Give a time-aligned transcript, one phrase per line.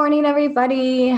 [0.00, 1.14] Morning, everybody.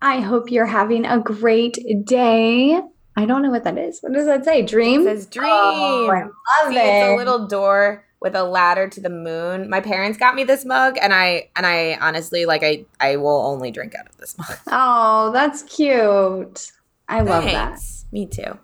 [0.00, 2.80] I hope you're having a great day.
[3.14, 4.00] I don't know what that is.
[4.00, 4.62] What does that say?
[4.62, 5.02] Dream?
[5.02, 5.44] It says dream.
[5.52, 6.82] Oh, I love See, it.
[6.82, 9.68] it's a little door with a ladder to the moon.
[9.68, 13.42] My parents got me this mug, and I and I honestly like I I will
[13.44, 14.56] only drink out of this mug.
[14.68, 16.72] Oh, that's cute.
[17.10, 17.80] I love that.
[18.12, 18.58] Me too.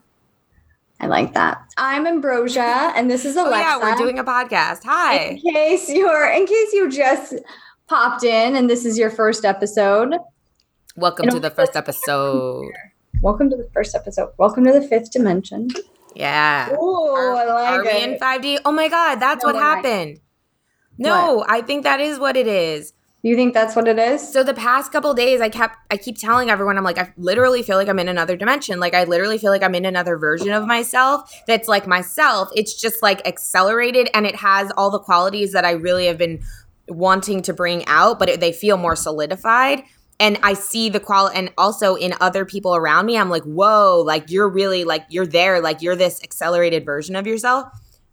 [0.99, 1.63] I like that.
[1.77, 3.61] I'm Ambrosia, and this is Oh Alexa.
[3.61, 4.85] yeah, we're doing a podcast.
[4.85, 5.19] Hi.
[5.25, 7.35] In case you're, in case you just
[7.89, 10.15] popped in, and this is your first episode.
[10.97, 12.71] Welcome It'll to the first episode.
[13.23, 14.31] Welcome to the first episode.
[14.39, 15.69] Welcome to the fifth dimension.
[16.15, 16.69] Yeah.
[16.79, 18.59] Oh, Are, I like are we in 5D?
[18.65, 19.77] Oh my god, that's No, what we're not.
[19.85, 20.21] happened.
[20.99, 22.93] No, I think that is what it is.
[23.23, 24.33] you think that's what it is?
[24.33, 27.63] So the past couple days, I kept, I keep telling everyone, I'm like, I literally
[27.63, 28.81] feel like I'm in another dimension.
[28.81, 32.49] Like I literally feel like I'm in another version of myself that's like myself.
[32.57, 36.41] It's just like accelerated, and it has all the qualities that I really have been
[36.89, 39.83] wanting to bring out, but it, they feel more solidified.
[40.21, 44.03] And I see the quality, and also in other people around me, I'm like, whoa,
[44.05, 47.69] like you're really like you're there, like you're this accelerated version of yourself.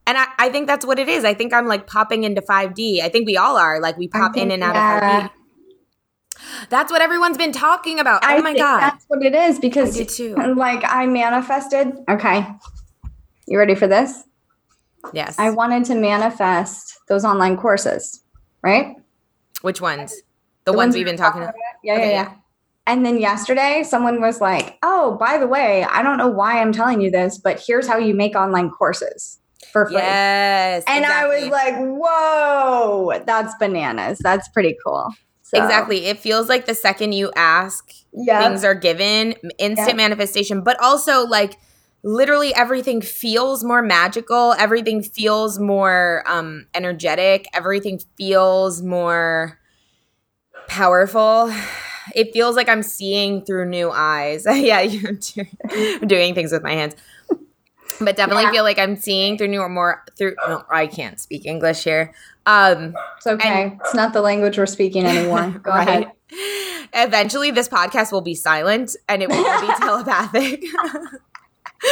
[0.07, 1.25] And I, I think that's what it is.
[1.25, 3.01] I think I'm like popping into 5D.
[3.01, 3.79] I think we all are.
[3.79, 5.25] Like we I pop in and out yeah.
[5.25, 5.31] of 5D.
[6.69, 8.23] That's what everyone's been talking about.
[8.23, 8.81] Oh I oh my think god.
[8.81, 10.35] that's what it is because, do too.
[10.55, 11.94] like, I manifested.
[12.09, 12.45] Okay,
[13.47, 14.23] you ready for this?
[15.13, 15.38] Yes.
[15.38, 18.23] I wanted to manifest those online courses,
[18.65, 18.95] right?
[19.61, 20.13] Which ones?
[20.65, 21.53] The, ones, we've been talking about.
[21.83, 22.33] Yeah, Okay, yeah, yeah.
[22.87, 26.71] And then yesterday, someone was like, "Oh, by the way, I don't know why I'm
[26.71, 29.39] telling you this, but here's how you make online courses
[29.71, 30.83] for free." Yes.
[30.87, 34.19] And I was like, "Whoa, that's bananas.
[34.19, 35.09] That's pretty cool."
[35.43, 36.05] So, Exactly.
[36.07, 38.47] It feels like the second you ask, Yeah.
[38.47, 39.95] things are given, instant Yeah.
[39.95, 41.57] manifestation, but also like
[42.05, 49.59] literally everything feels more magical, everything feels more um energetic, everything feels more
[50.67, 51.51] powerful.
[52.13, 54.45] It feels like I'm seeing through new eyes.
[54.49, 56.95] yeah, you're doing, I'm doing things with my hands.
[57.99, 58.51] But definitely Yeah.
[58.51, 62.13] feel like I'm seeing through new or more through no, I can't speak English here.
[62.45, 63.77] Um It's okay.
[63.81, 65.49] it's not the language we're speaking anymore.
[65.63, 65.87] Go Right?
[65.87, 66.11] ahead.
[66.93, 70.63] Eventually, this podcast will be silent and it will be telepathic.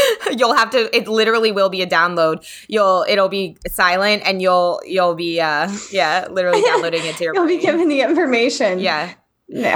[0.38, 0.96] you'll have to.
[0.96, 2.46] It literally will be a download.
[2.68, 3.06] You'll.
[3.08, 4.82] It'll be silent and you'll.
[4.86, 5.40] You'll be.
[5.40, 5.72] Uh.
[5.92, 6.28] Yeah.
[6.30, 7.34] Literally downloading it to your.
[7.44, 8.80] You'll be given the information.
[8.80, 9.14] Yeah.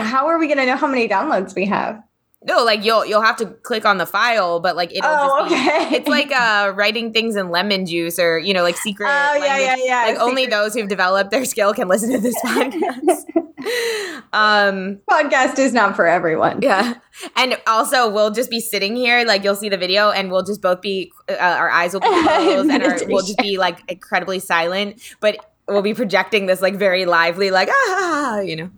[0.04, 2.02] How are we going to know how many downloads we have?
[2.44, 5.50] No, like you'll you'll have to click on the file, but like it'll Oh, just
[5.50, 5.56] be.
[5.56, 5.96] okay.
[5.98, 9.08] It's like uh writing things in lemon juice or you know like secret.
[9.08, 9.80] Oh, yeah, language.
[9.86, 10.12] yeah, yeah.
[10.14, 13.24] Like only those who've developed their skill can listen to this podcast.
[14.34, 15.00] um.
[15.10, 16.62] podcast is not for everyone.
[16.62, 16.96] Yeah.
[17.36, 20.62] And also, we'll just be sitting here, like you'll see the video, and we'll just
[20.62, 24.38] both be, uh, our eyes will be closed, and our, we'll just be like incredibly
[24.40, 25.38] silent, but
[25.68, 28.70] we'll be projecting this like very lively, like ah, you know.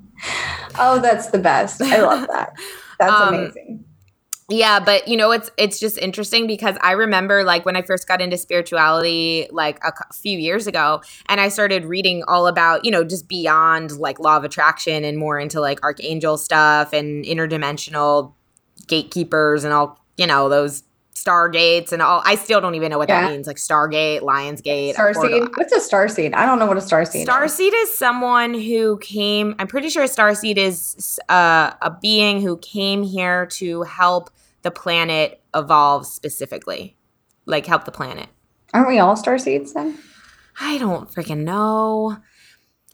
[0.79, 1.81] Oh, that's the best.
[1.81, 2.53] I love that.
[2.99, 3.85] That's Um, amazing.
[4.51, 8.07] Yeah, but you know, it's it's just interesting because I remember like when I first
[8.07, 12.89] got into spirituality, like a few years ago, and I started reading all about you
[12.89, 18.33] know just beyond like law of attraction and more into like archangel stuff and interdimensional
[18.87, 20.81] gatekeepers and all you know those
[21.23, 22.21] stargates and all.
[22.25, 23.21] I still don't even know what Yeah.
[23.21, 25.39] that means, like Stargate, Lionsgate, Star portal.
[25.41, 25.49] seed.
[25.55, 26.33] What's a star seed?
[26.33, 27.33] I don't know what a star seed is.
[27.33, 29.55] Starseed is someone who came.
[29.59, 34.29] I'm pretty sure a starseed is uh, a being who came here to help
[34.61, 36.95] the planet evolve specifically,
[37.45, 38.27] like help the planet.
[38.73, 39.97] Aren't we all star seeds then?
[40.61, 42.17] I don't freaking know.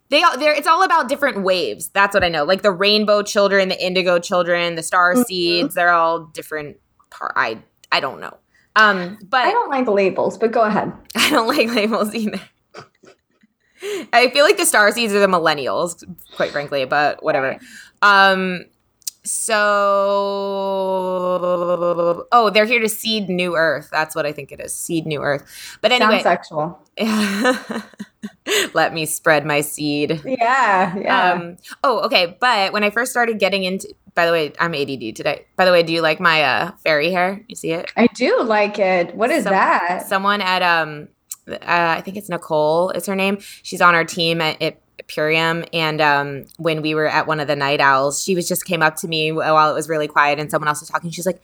[0.10, 0.54] They all there.
[0.54, 1.90] It's all about different waves.
[1.90, 2.44] That's what I know.
[2.44, 5.26] Like the rainbow children, the indigo children, the star Mhm.
[5.26, 5.74] seeds.
[5.76, 6.78] They're all different.
[7.10, 7.34] Part.
[7.36, 7.64] I
[7.96, 8.36] I don't know.
[8.76, 10.92] Um, but I don't like labels, but go ahead.
[11.16, 12.42] I don't like labels either.
[14.12, 16.04] I feel like the star seeds are the millennials,
[16.36, 17.58] quite frankly, but whatever.
[18.02, 18.66] Um
[19.26, 19.56] so
[22.32, 23.90] oh, they're here to seed new earth.
[23.92, 24.74] That's what I think it is.
[24.74, 25.78] Seed new earth.
[25.82, 26.80] But anyway, Sounds sexual.
[28.74, 30.22] let me spread my seed.
[30.26, 31.32] Yeah, yeah.
[31.32, 32.38] Um, oh, okay.
[32.40, 35.46] But when I first started getting into, by the way, I'm ADD today.
[35.56, 37.44] By the way, do you like my uh, fairy hair?
[37.48, 37.92] You see it?
[37.98, 39.16] I do like it.
[39.16, 40.08] What is Some- that?
[40.08, 41.10] Someone at um,
[41.48, 43.38] uh, I think it's Nicole is her name.
[43.40, 47.48] She's on our team at, at Purium, and um, when we were at one of
[47.48, 50.40] the night owls, she was just came up to me while it was really quiet,
[50.40, 51.12] and someone else was talking.
[51.12, 51.42] She's like,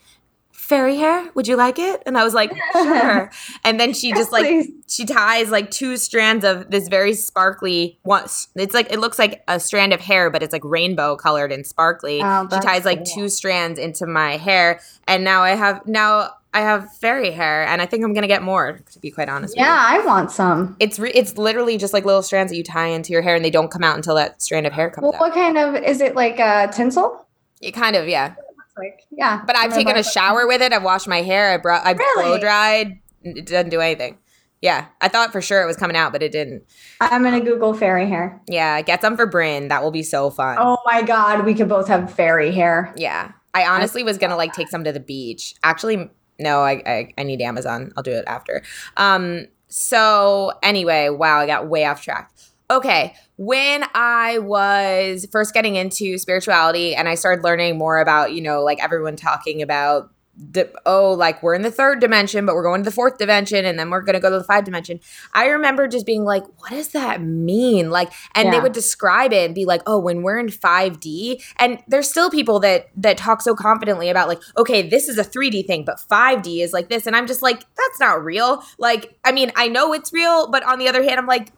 [0.50, 1.30] "Fairy hair?
[1.34, 3.30] Would you like it?" And I was like, "Sure."
[3.64, 4.70] and then she just like Please.
[4.88, 8.24] she ties like two strands of this very sparkly one
[8.56, 11.66] it's like it looks like a strand of hair but it's like rainbow colored and
[11.66, 13.14] sparkly Oh, she ties like cool.
[13.14, 17.80] two strands into my hair and now i have now i have fairy hair and
[17.82, 19.64] i think i'm gonna get more to be quite honest with you.
[19.64, 20.76] Yeah, I want some.
[20.80, 23.44] it's re- it's literally just like little strands that you tie into your hair and
[23.44, 25.74] they don't come out until that strand of hair comes Well, out what kind of
[25.82, 27.26] is it like uh, tinsel?
[27.60, 28.34] it kind of yeah
[28.76, 29.42] like yeah.
[29.46, 32.24] but i've taken a shower with it i've washed my hair i brought i Really?
[32.24, 34.18] blow dried it doesn't do anything
[34.62, 36.64] yeah i thought for sure it was coming out but it didn't
[37.00, 38.40] I'm gonna Google fairy hair.
[38.48, 39.68] Yeah, get some for Bryn.
[39.68, 40.56] That will be so fun.
[40.60, 42.92] Oh my god, we could both have fairy hair.
[42.96, 43.32] Yeah.
[43.52, 45.54] I honestly was gonna like take some to the beach.
[45.64, 46.08] Actually,
[46.38, 47.92] no, I, I I need Amazon.
[47.96, 48.62] I'll do it after.
[48.96, 52.30] Um, so anyway, wow, I got way off track.
[52.70, 58.40] Okay, when I was first getting into spirituality and I started learning more about, you
[58.40, 62.62] know, like everyone talking about the, oh, like we're in the third dimension, but we're
[62.62, 64.98] going to the fourth dimension and then we're going to go to the five dimension.
[65.34, 67.90] I remember just being like, what does that mean?
[67.90, 71.82] Like, and they would describe it and be like, oh, when we're in 5D, and
[71.86, 75.66] there's still people that that talk so confidently about like, okay, this is a 3D
[75.66, 77.06] thing, but 5D is like this.
[77.06, 78.62] And I'm just like, that's not real.
[78.78, 81.52] Like, I mean, I know it's real, but on the other hand, I'm like,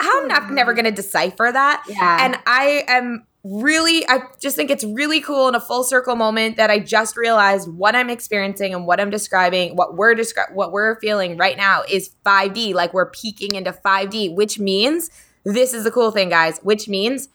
[0.00, 0.82] I'm not never mm-hmm.
[0.82, 1.84] gonna decipher that.
[1.88, 2.24] Yeah.
[2.24, 6.56] And I am really, I just think it's really cool in a full circle moment
[6.56, 10.72] that I just realized what I'm experiencing and what I'm describing, what we're describing, what
[10.72, 12.74] we're feeling right now is 5D.
[12.74, 15.10] Like we're peeking into 5D, which means
[15.44, 17.28] this is the cool thing, guys, which means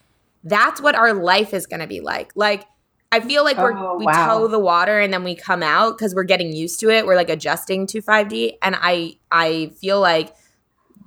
[0.43, 2.31] that's what our life is gonna be like.
[2.35, 2.65] Like
[3.11, 4.39] I feel like we're Oh, we wow.
[4.39, 7.05] toe the water and then we come out because we're getting used to it.
[7.05, 8.53] We're like adjusting to 5D.
[8.61, 10.35] And I I feel like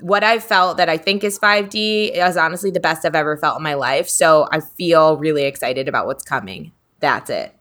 [0.00, 3.56] what I've felt that I think is 5D is honestly the best I've ever felt
[3.58, 4.08] in my life.
[4.08, 6.72] So I feel really excited about what's coming.
[7.00, 7.54] That's it.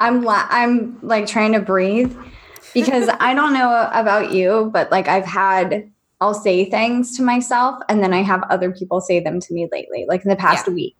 [0.00, 2.16] I'm la- I'm like trying to breathe
[2.74, 7.80] because I don't know about you, but like I've had I'll say things to myself
[7.88, 10.66] and then I have other people say them to me lately, like in the past
[10.66, 10.74] Yeah.
[10.74, 10.96] week.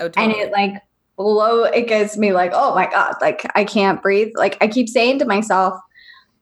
[0.00, 0.74] Oh, And it like
[1.18, 4.32] blow it gets me like, oh my God, like I can't breathe.
[4.34, 5.74] Like I keep saying to myself,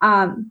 [0.00, 0.50] um,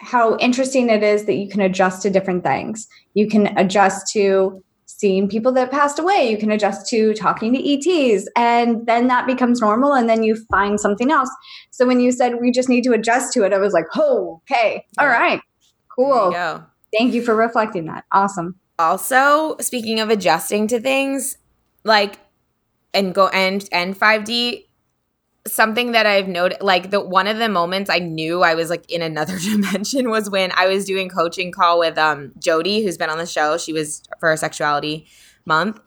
[0.00, 2.86] how interesting it is that you can adjust to different things.
[3.14, 6.30] You can adjust to seeing people that passed away.
[6.30, 9.94] You can adjust to talking to ETs, and then that becomes normal.
[9.94, 11.30] And then you find something else.
[11.70, 14.40] So when you said we just need to adjust to it, I was like, oh,
[14.50, 15.40] okay, all right,
[15.98, 16.32] There you cool.
[16.96, 18.04] Thank you for reflecting that.
[18.12, 18.56] Awesome.
[18.78, 21.38] also speaking of adjusting to things
[21.84, 22.18] like
[22.92, 24.64] and go and and 5d
[25.46, 28.88] something that i've noted like the one of the moments i knew i was like
[28.90, 33.10] in another dimension was when i was doing coaching call with um jody who's been
[33.10, 33.58] on the show.
[33.58, 35.06] She was for a sexuality
[35.44, 35.80] month.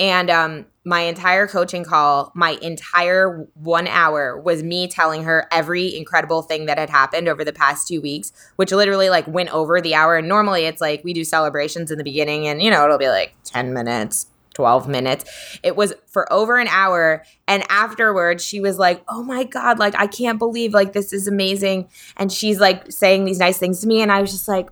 [0.00, 5.96] And um my entire coaching call my entire one hour was me telling her every
[5.96, 9.80] incredible thing that had happened over the past two weeks which literally like went over
[9.80, 10.16] the hour.
[10.16, 13.08] And normally it's like we do celebrations in the beginning and you know it'll be
[13.08, 15.58] like 10 minutes 12 minutes.
[15.62, 19.94] It was for over an hour and afterwards she was like oh my god like
[19.98, 21.88] i can't believe like this is amazing.
[22.16, 24.68] And she's like saying these nice things to me and i was just like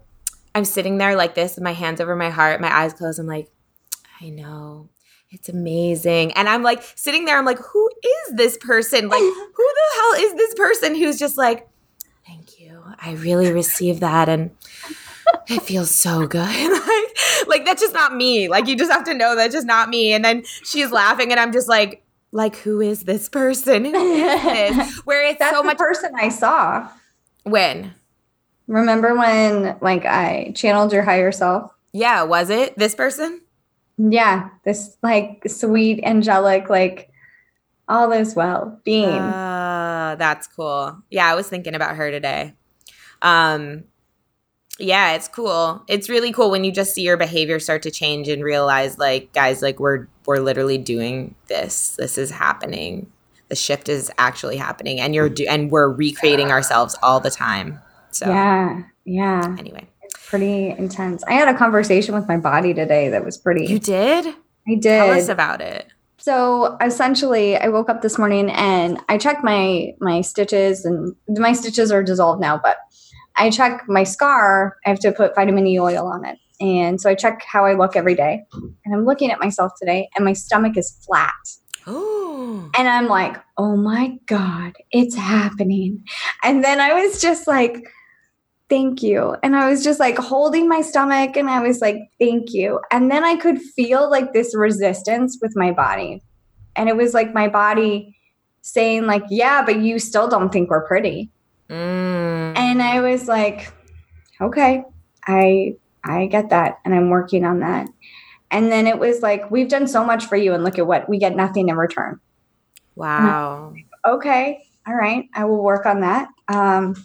[0.55, 3.19] i'm sitting there like this with my hands over my heart my eyes closed.
[3.19, 3.51] I'm like
[4.21, 4.89] i know.
[5.31, 6.33] It's amazing.
[6.33, 7.91] And i'm like sitting there i'm like who
[8.29, 9.09] is this person?
[9.09, 9.27] Like who
[9.75, 11.69] the hell is this person who's just like
[12.27, 12.83] thank you.
[13.01, 14.53] I really received that and
[15.49, 16.79] it feels so good.
[16.93, 17.12] Like
[17.49, 20.13] like that's just not me like you just have to know that's just not me
[20.13, 24.43] and then she's laughing and i'm just like like who is this person who is
[24.43, 26.89] this where it's That's so much person I saw.
[27.45, 27.95] when
[28.69, 31.71] Remember when like I channeled your higher self?
[31.93, 33.41] yeah was it this person
[33.99, 37.11] Yeah, this like sweet, angelic, like
[37.89, 39.21] all is well being.
[39.21, 40.97] Uh, that's cool.
[41.11, 42.55] Yeah, I was thinking about her today.
[43.21, 43.85] Um,
[44.79, 45.83] yeah, it's cool.
[45.88, 49.33] It's really cool when you just see your behavior start to change and realize, like,
[49.33, 51.97] guys, like we're we're literally doing this.
[51.97, 53.11] This is happening.
[53.49, 57.81] The shift is actually happening, and you're do- and we're recreating ourselves all the time.
[58.11, 61.23] So yeah, yeah, anyway, it's pretty intense.
[61.25, 63.67] I had a conversation with my body today that was pretty.
[63.67, 64.35] you did
[64.67, 64.83] I did.
[64.83, 65.87] tell us about it.
[66.17, 71.52] So essentially, I woke up this morning and I checked my my stitches, and my
[71.52, 72.61] stitches are dissolved now.
[72.62, 72.76] But
[73.37, 74.77] I check my scar.
[74.85, 77.75] I have to put vitamin E oil on it, and so I check how I
[77.75, 78.45] look every day.
[78.85, 81.33] And I'm looking at myself today, and my stomach is flat.
[81.87, 82.71] Oh.
[82.77, 86.05] And I'm like, oh my God, it's happening.
[86.43, 87.89] And then I was just like,
[88.69, 89.37] thank you.
[89.43, 92.81] And I was just like holding my stomach and I was like, thank you.
[92.91, 96.23] And then I could feel like this resistance with my body.
[96.75, 98.17] And it was like my body
[98.62, 101.31] saying, like, yeah, but you still don't think we're pretty.
[101.69, 102.42] Mm.
[102.73, 103.71] And I was like,
[104.41, 104.83] okay,
[105.26, 107.87] I I get that and I'm working on that.
[108.50, 111.07] And then it was like, we've done so much for you and look at what
[111.07, 112.19] we get nothing in return.
[112.95, 113.75] Wow.
[114.07, 116.31] Okay, all right, I will work on that.
[116.49, 116.97] Um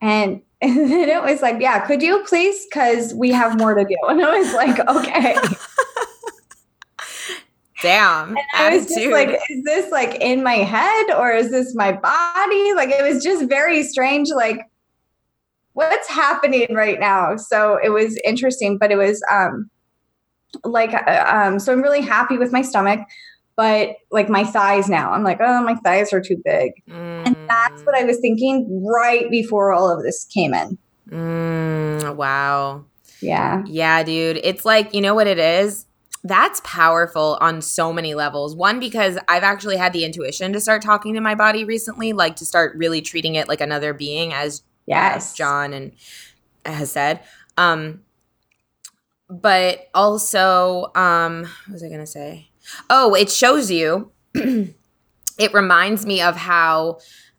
[0.00, 2.66] and and then it was like, yeah, could you please?
[2.66, 3.96] Because we have more to do.
[4.08, 5.36] And I was like, okay.
[7.80, 8.30] Damn.
[8.30, 11.92] And I was just like, is this like in my head or is this my
[11.92, 12.72] body?
[12.74, 14.30] Like it was just very strange.
[14.34, 14.67] Like,
[15.78, 17.36] what's happening right now?
[17.36, 19.70] So it was interesting, but it was um
[20.64, 22.98] like uh, um so I'm really happy with my stomach,
[23.56, 25.12] but like my thighs now.
[25.12, 26.72] I'm like, oh, my thighs are too big.
[27.24, 30.78] And that's what I was thinking right before all of this came in.
[31.10, 32.84] Mm, wow.
[33.20, 33.62] Yeah.
[33.66, 34.40] Yeah, dude.
[34.42, 35.86] It's like, you know what it is?
[36.24, 38.56] That's powerful on so many levels.
[38.56, 42.34] One, because I've actually had the intuition to start talking to my body recently, like
[42.36, 45.34] to start really treating it like another being, as Yes.
[45.34, 45.92] John and
[46.64, 47.20] has said.
[47.56, 48.02] Um,
[49.28, 52.50] but also, um, what was I gonna say?
[52.88, 54.12] Oh, it shows you.
[54.34, 56.98] it reminds me of how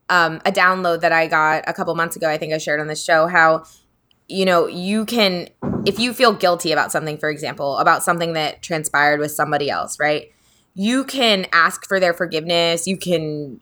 [0.09, 2.29] um, a download that I got a couple months ago.
[2.29, 3.63] I think I shared on the show how
[4.27, 5.49] you know you can
[5.85, 9.99] if you feel guilty about something, for example, about something that transpired with somebody else,
[9.99, 10.31] right?
[10.75, 12.85] You can ask for their forgiveness.
[12.85, 13.59] You can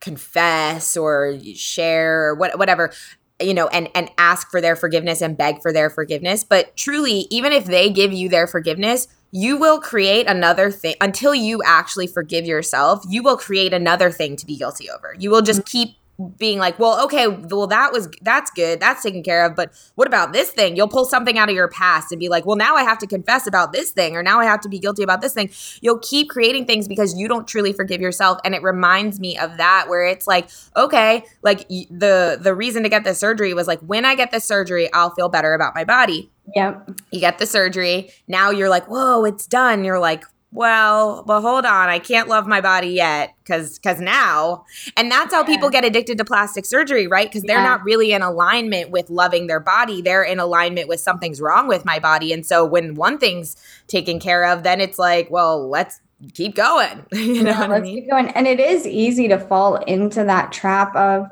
[0.00, 2.92] confess or share or what, whatever
[3.40, 6.44] you know and and ask for their forgiveness and beg for their forgiveness.
[6.44, 10.94] But truly even if they give you their forgiveness you will create another thing.
[11.00, 15.14] Until you actually forgive yourself you will create another thing to be guilty over.
[15.18, 15.66] You will just mm.
[15.66, 15.96] keep
[16.38, 20.06] being like well okay well that was that's good that's taken care of but what
[20.08, 20.76] about this thing?
[20.76, 23.06] You'll pull something out of your past and be like well now i have to
[23.06, 25.50] confess about this thing or now i have to be guilty about this thing.
[25.80, 29.56] You'll keep creating things because you don't truly forgive yourself and it reminds me of
[29.58, 33.80] that where it's like okay like the the reason to get the surgery was like
[33.80, 36.30] when i get the surgery i'll feel better about my body.
[36.54, 36.90] Yep.
[37.10, 39.84] you get the surgery now you're like whoa it's done.
[39.84, 40.24] You're like
[40.56, 44.64] well but hold on i can't love my body yet because because now
[44.96, 47.64] and that's how people get addicted to plastic surgery right because they're Yeah.
[47.64, 51.84] not really in alignment with loving their body they're in alignment with something's wrong with
[51.84, 53.54] my body and so when one thing's
[53.86, 56.00] taken care of then it's like well let's
[56.32, 58.28] keep going you know Yeah, what let's mean keep going.
[58.30, 61.28] And it is easy to fall into that trap of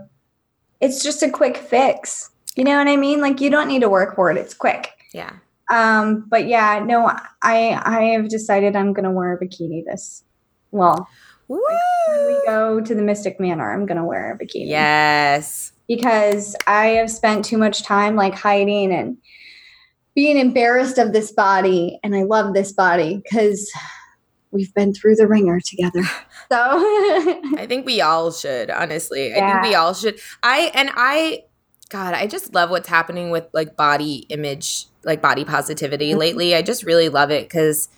[0.80, 2.30] it's just a quick fix.
[2.56, 3.22] You know what I mean?
[3.22, 4.36] Like you don't need to work for it.
[4.36, 4.90] It's quick.
[5.14, 5.30] yeah
[5.70, 7.06] Um, but yeah, no,
[7.42, 10.24] I I have decided I'm gonna wear a bikini this
[10.74, 11.08] well,
[11.46, 11.60] Woo!
[12.26, 14.68] we go to the Mystic Manor, I'm gonna wear a bikini.
[14.68, 19.16] yes Because I have spent too much time like hiding and
[20.14, 21.98] being embarrassed of this body.
[22.02, 23.70] And I love this body because
[24.50, 26.02] we've been through the ringer together.
[26.52, 26.58] So
[27.56, 29.34] I think we all should, honestly.
[29.34, 30.20] I think we all should.
[30.42, 31.44] I and I
[31.88, 36.18] God, I just love what's happening with like body image, like body positivity Mhm.
[36.18, 36.54] lately.
[36.54, 37.88] I just really love it cuz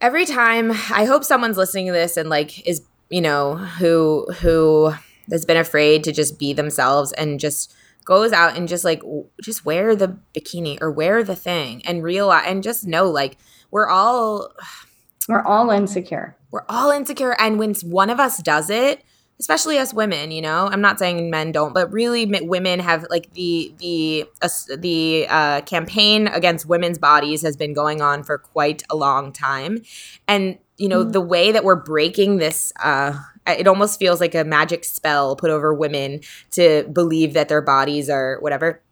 [0.00, 4.92] every time I hope someone's listening to this and like is, you know, who who
[5.30, 7.72] has been afraid to just be themselves and just
[8.04, 9.02] goes out and just like
[9.42, 13.36] just wear the bikini or wear the thing and realize and just know like
[13.70, 14.52] we're all
[15.28, 16.34] we're all insecure.
[16.50, 19.02] we're all insecure and when one of us does it
[19.40, 20.68] especially us women you know?
[20.72, 25.60] I'm not saying men don't but really women have like the the uh, the uh,
[25.62, 29.82] campaign against women's bodies has been going on for quite a long time.
[30.26, 31.12] And you know Mhm.
[31.12, 33.12] the way that we're breaking this uh
[33.46, 38.10] it almost feels like a magic spell put over women to believe that their bodies
[38.10, 38.82] are whatever.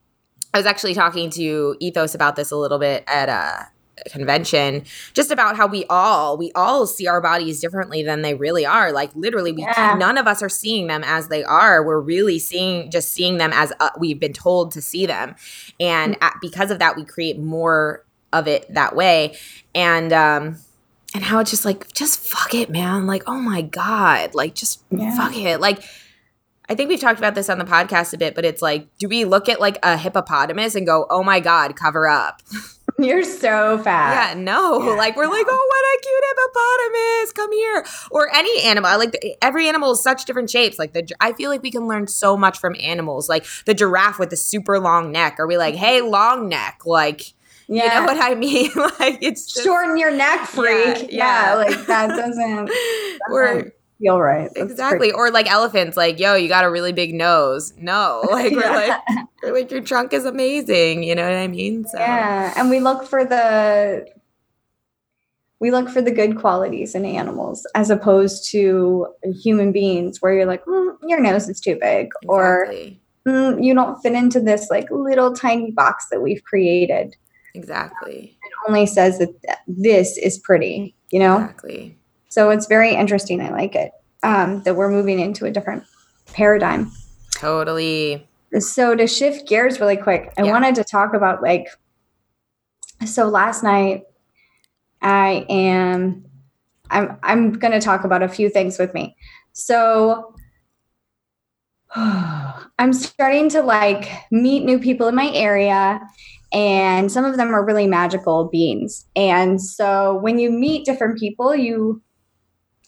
[0.54, 3.68] I was actually talking to ethos about this a little bit at a
[4.10, 4.84] convention
[5.14, 8.92] just about how we all we all see our bodies differently than they really are
[8.92, 9.94] like literally we Yeah.
[9.98, 13.52] none of us are seeing them as they are we're really seeing just seeing them
[13.54, 15.34] as uh, we've been told to see them
[15.80, 16.24] and Mm-hmm.
[16.24, 19.36] at, because of that we create more of it that way
[19.74, 20.56] and um
[21.14, 24.82] and how it's just like just fuck it man like oh my god like just
[24.90, 25.16] Yeah.
[25.16, 25.82] fuck it like
[26.68, 29.06] I think we've talked about this on the podcast a bit, but it's like, do
[29.08, 32.42] we look at like a hippopotamus and go, "Oh my god, cover up"?
[33.04, 34.36] You're so fat.
[34.36, 34.82] Yeah, no.
[34.82, 37.32] Yeah, like we're like, oh, what a cute hippopotamus!
[37.32, 37.84] Come here.
[38.10, 38.90] Or any animal.
[38.90, 40.78] I like the, every animal is such different shapes.
[40.78, 43.28] Like the, I feel like we can learn so much from animals.
[43.28, 45.38] Like the giraffe with the super long neck.
[45.38, 45.84] Are we like, mm-hmm.
[45.84, 46.82] hey, long neck?
[46.86, 47.34] Like,
[47.68, 48.70] you know what I mean?
[48.76, 51.10] like it's just, Shorten your neck, freak.
[51.10, 51.50] yeah.
[51.50, 52.70] Yeah, like that doesn't
[53.30, 54.50] We're feel right.
[54.54, 55.12] That's exactly.
[55.12, 55.96] Or like elephants.
[55.96, 57.72] Like, yo, you got a really big nose.
[57.78, 59.00] No, like we're Yeah.
[59.08, 61.02] like, we're like your trunk is amazing.
[61.02, 61.86] You know what I mean?
[61.86, 64.06] So Yeah, and we look for the
[65.58, 69.06] we look for the good qualities in animals as opposed to
[69.42, 72.66] human beings where you're like mm, your nose is too big or
[73.26, 77.14] mm, you don't fit into this like little tiny box that we've created
[77.54, 78.36] Exactly.
[78.42, 81.95] it only says that th- this is pretty you know Exactly.
[82.28, 83.40] So it's very interesting.
[83.40, 83.92] I like it.
[84.22, 85.84] Um, that we're moving into a different
[86.32, 86.90] paradigm.
[87.34, 88.26] Totally.
[88.58, 90.50] so to shift gears really quick i Yeah.
[90.52, 91.66] wanted to talk about like
[93.04, 94.04] so last night
[95.02, 96.24] i am
[96.90, 99.14] i'm i'm going to talk about a few things with me.
[99.52, 100.34] So
[101.94, 106.00] i'm starting to like meet new people in my area
[106.52, 109.04] and some of them are really magical beings.
[109.16, 112.00] And so when you meet different people you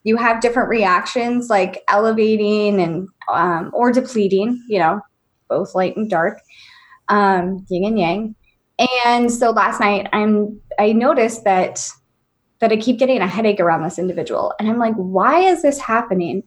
[0.08, 5.00] you have different reactions like elevating and um, or depleting you know
[5.48, 6.40] both light and dark,
[7.08, 8.34] um, yin and yang.
[9.04, 11.86] And so last night, I'm I noticed that
[12.60, 15.78] that I keep getting a headache around this individual, and I'm like, why is this
[15.78, 16.42] happening?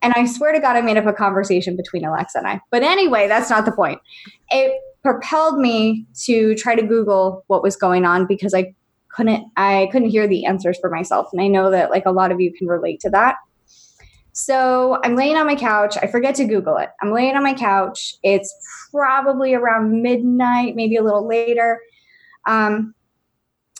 [0.00, 2.60] And I swear to God, I made up a conversation between Alexa and I.
[2.70, 4.00] But anyway, that's not the point.
[4.50, 8.74] It propelled me to try to Google what was going on because I
[9.14, 12.32] couldn't I couldn't hear the answers for myself, and I know that like a lot
[12.32, 13.36] of you can relate to that.
[14.32, 15.96] So I'm laying on my couch.
[16.00, 16.88] I forget to Google it.
[17.02, 18.14] I'm laying on my couch.
[18.22, 18.54] It's
[18.90, 21.80] probably around midnight, maybe a little later.
[22.46, 22.94] Um,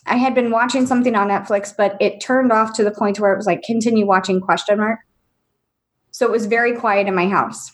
[0.07, 3.33] I had been watching something on Netflix, but it turned off to the point where
[3.33, 5.01] it was like continue watching question mark.
[6.11, 7.73] So it was very quiet in my house.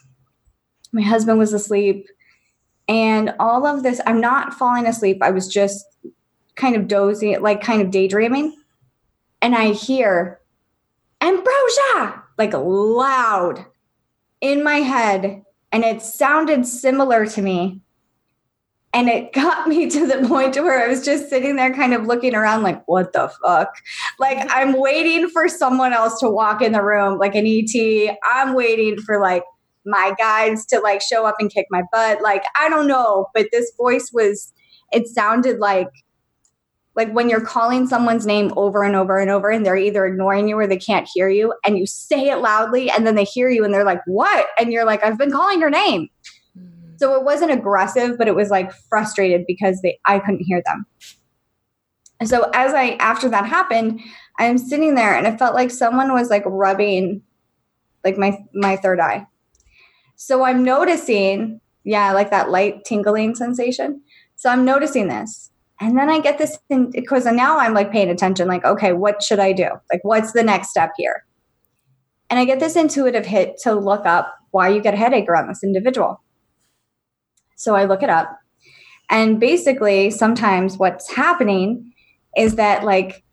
[0.92, 2.06] My husband was asleep,
[2.86, 4.00] and all of this.
[4.06, 5.18] I'm not falling asleep.
[5.20, 5.84] I was just
[6.58, 8.54] kind of dozing, like kind of daydreaming,
[9.40, 10.40] and I hear
[11.20, 13.66] ambrosia like loud
[14.40, 15.42] in my head.
[15.70, 17.80] And it sounded similar to me.
[18.94, 22.06] And it got me to the point where i was just sitting there kind of
[22.06, 23.74] looking around like what the fuck?
[24.18, 28.54] Like i'm waiting for someone else to walk in the room like an et i'm
[28.54, 29.44] waiting for like
[29.84, 32.22] my guides to like show up and kick my butt.
[32.22, 34.52] Like i don't know but this voice was
[34.90, 35.88] it sounded like
[36.98, 40.48] like when you're calling someone's name over and over and over and they're either ignoring
[40.48, 43.48] you or they can't hear you and you say it loudly and then they hear
[43.48, 44.48] you and they're like what?
[44.58, 46.08] And you're like i've been calling your name.
[46.58, 46.96] Mm-hmm.
[46.96, 50.86] So it wasn't aggressive but it was like frustrated because they i couldn't hear them.
[52.18, 54.00] And so as i after that happened
[54.40, 57.22] i'm sitting there and it felt like someone was like rubbing
[58.04, 59.24] like my my third eye.
[60.16, 64.02] So i'm noticing yeah like that light tingling sensation.
[64.34, 68.10] So i'm noticing this and then I get this thing because now I'm like paying
[68.10, 69.68] attention, like, okay, what should I do?
[69.92, 71.24] Like, what's the next step here?
[72.30, 75.48] And I get this intuitive hit to look up why you get a headache around
[75.48, 76.22] this individual.
[77.56, 78.38] So I look it up.
[79.10, 81.92] And basically, sometimes what's happening
[82.36, 83.24] is that, like,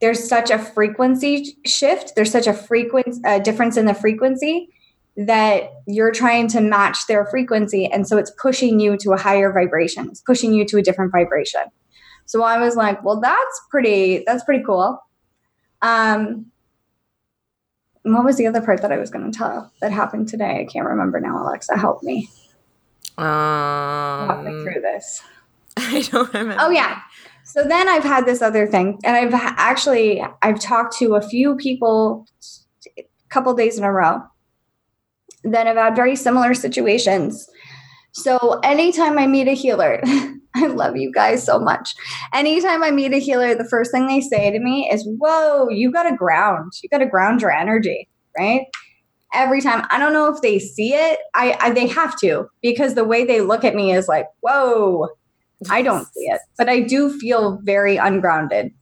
[0.00, 4.70] there's such a frequency shift, there's such a frequency uh, difference in the frequency
[5.16, 9.52] that you're trying to match their frequency and so it's pushing you to a higher
[9.52, 10.08] vibration.
[10.08, 11.62] It's pushing you to a different vibration.
[12.26, 14.98] So i was like well that's pretty that's pretty cool.
[15.82, 16.46] Um
[18.02, 20.60] what was the other part that i was going to tell that happened today?
[20.60, 22.28] I can't remember now alexa help me.
[23.18, 25.22] Walk me Um, through this.
[25.76, 26.56] I don't remember.
[26.60, 27.00] Oh yeah.
[27.44, 31.56] So then I've had this other thing, and I've actually I've talked to a few
[31.56, 32.26] people,
[32.96, 34.22] a couple days in a row,
[35.44, 37.48] that have had very similar situations.
[38.12, 40.00] So anytime I meet a healer,
[40.54, 41.94] I love you guys so much.
[42.32, 45.92] Anytime I meet a healer, the first thing they say to me is, "Whoa, you
[45.92, 46.72] got to ground.
[46.82, 48.62] You got to ground your energy." Right?
[49.32, 49.86] Every time.
[49.90, 51.20] I don't know if they see it.
[51.34, 55.08] I, I they have to because the way they look at me is like, "Whoa."
[55.68, 58.72] I don't see it, but I do feel very ungrounded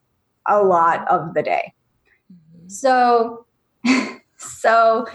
[0.46, 1.74] a lot of the day.
[2.32, 2.68] Mm-hmm.
[2.68, 3.46] So,
[4.36, 5.06] so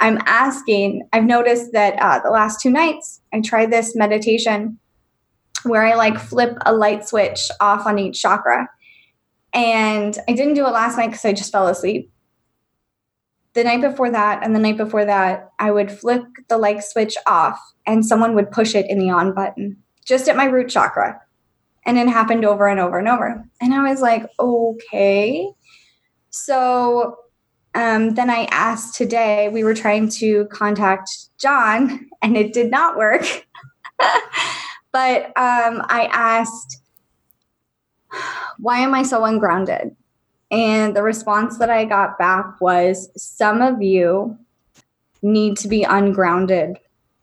[0.00, 1.08] I'm asking.
[1.12, 4.78] I've noticed that uh, the last two nights I tried this meditation
[5.64, 8.68] where I like flip a light switch off on each chakra,
[9.52, 12.12] and I didn't do it last night because I just fell asleep.
[13.54, 17.16] The night before that, and the night before that, I would flip the light switch
[17.26, 21.20] off, and someone would push it in the on button just at my root chakra.
[21.84, 23.44] And it happened over and over and over.
[23.60, 25.50] And I was like, okay.
[26.30, 27.16] So
[27.78, 32.96] um, then I asked today, we were trying to contact John and it did not
[32.96, 33.22] work.
[34.92, 36.82] but um, I asked,
[38.58, 39.94] why am I so ungrounded?
[40.50, 44.36] And the response that I got back was some of you
[45.22, 46.78] need to be ungrounded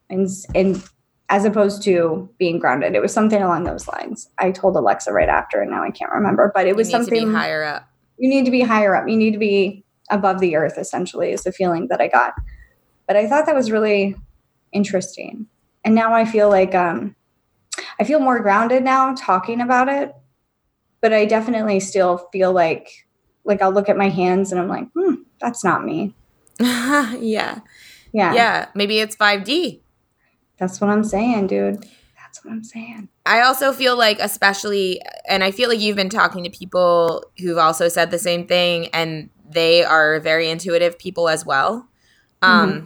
[0.10, 0.82] and, and
[1.28, 2.96] as opposed to being grounded.
[2.96, 4.30] It was something along those lines.
[4.38, 7.63] I told Alexa right after, and now I can't remember, but it was something higher
[7.63, 7.89] up.
[8.18, 9.10] You need to be higher up.
[9.10, 12.34] You need to be above the earth, essentially, is the feeling that I got.
[13.08, 14.15] But I thought that was really
[14.72, 15.48] interesting.
[15.84, 17.15] And now I feel like um,
[18.00, 20.13] I feel more grounded now talking about it.
[21.02, 23.06] But I definitely still feel like
[23.44, 26.15] like I'll look at my hands and I'm like, hmm, that's not me.
[26.60, 27.60] yeah.
[28.12, 28.34] Yeah.
[28.34, 28.65] Yeah.
[28.74, 29.82] Maybe it's 5D.
[30.58, 31.86] That's what I'm saying, dude.
[32.18, 33.10] That's what I'm saying.
[33.26, 37.58] I also feel like, especially, and I feel like you've been talking to people who've
[37.58, 41.88] also said the same thing, and they are very intuitive people as well.
[42.41, 42.86] Um, mm-hmm.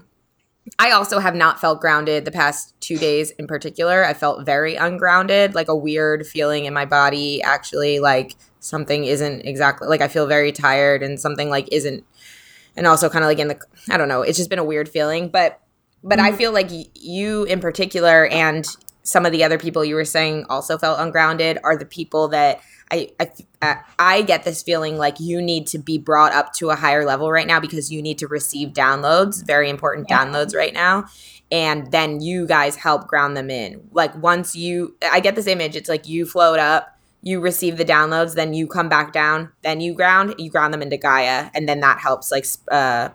[0.77, 4.05] I also have not felt grounded the past two days in particular.
[4.05, 9.41] I felt very ungrounded, like a weird feeling in my body, actually, like something isn't
[9.41, 12.05] exactly like I feel very tired and something like isn't,
[12.75, 14.87] and also kind of like in the, I don't know, it's just been a weird
[14.89, 15.29] feeling.
[15.29, 15.59] But,
[16.03, 16.33] but mm-hmm.
[16.33, 18.65] I feel like y- you in particular and
[19.03, 22.61] some of the other people you were saying also felt ungrounded are the people that
[22.91, 23.09] I,
[23.61, 27.05] I, I get this feeling like you need to be brought up to a higher
[27.05, 30.25] level right now because you need to receive downloads, very important yeah.
[30.25, 31.05] downloads right now.
[31.51, 33.87] And then you guys help ground them in.
[33.91, 37.85] Like once you, I get this image, it's like you float up, you receive the
[37.85, 41.67] downloads, then you come back down, then you ground, you ground them into Gaia, and
[41.67, 43.09] then that helps like uh,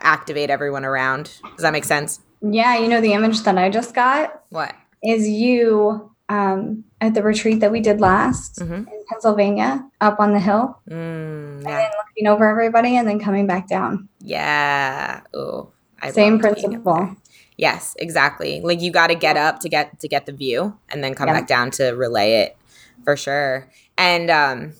[0.00, 1.38] activate everyone around.
[1.52, 2.20] Does that make sense?
[2.42, 4.42] Yeah, you know the image that I just got.
[4.48, 8.72] What is you um, at the retreat that we did last mm-hmm.
[8.72, 11.56] in Pennsylvania, up on the hill, mm, yeah.
[11.56, 14.08] and then looking over everybody, and then coming back down.
[14.20, 15.20] Yeah.
[15.34, 15.70] Oh,
[16.10, 17.14] same principle.
[17.58, 18.62] Yes, exactly.
[18.62, 21.26] Like you got to get up to get to get the view, and then come
[21.26, 22.56] back down to relay it
[23.04, 23.68] for sure.
[23.98, 24.72] And um,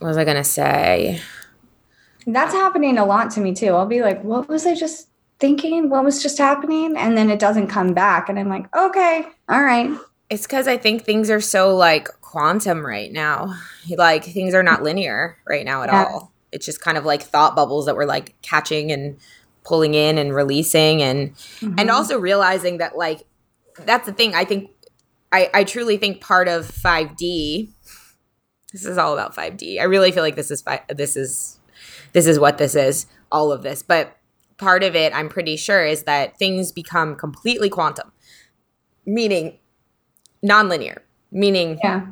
[0.00, 1.20] what was I gonna say?
[2.26, 3.68] That's happening a lot to me too.
[3.68, 5.90] I'll be like, "What was I just thinking?
[5.90, 9.62] What was just happening?" And then it doesn't come back, and I'm like, "Okay, all
[9.62, 9.96] right."
[10.30, 13.54] It's because I think things are so like quantum right now.
[13.88, 16.04] Like things are not linear right now at yeah.
[16.04, 16.32] all.
[16.50, 19.18] It's just kind of like thought bubbles that we're like catching and
[19.64, 21.78] pulling in and releasing and mm-hmm.
[21.78, 23.22] and also realizing that like
[23.78, 24.34] that's the thing.
[24.34, 24.70] I think
[25.32, 27.70] I, I truly think part of 5D
[28.74, 29.78] this is all about 5D.
[29.80, 31.60] I really feel like this is fi- this is
[32.12, 33.82] this is what this is, all of this.
[33.82, 34.16] But
[34.56, 38.10] part of it I'm pretty sure is that things become completely quantum.
[39.06, 39.58] Meaning
[40.44, 40.98] nonlinear,
[41.32, 42.06] meaning yeah.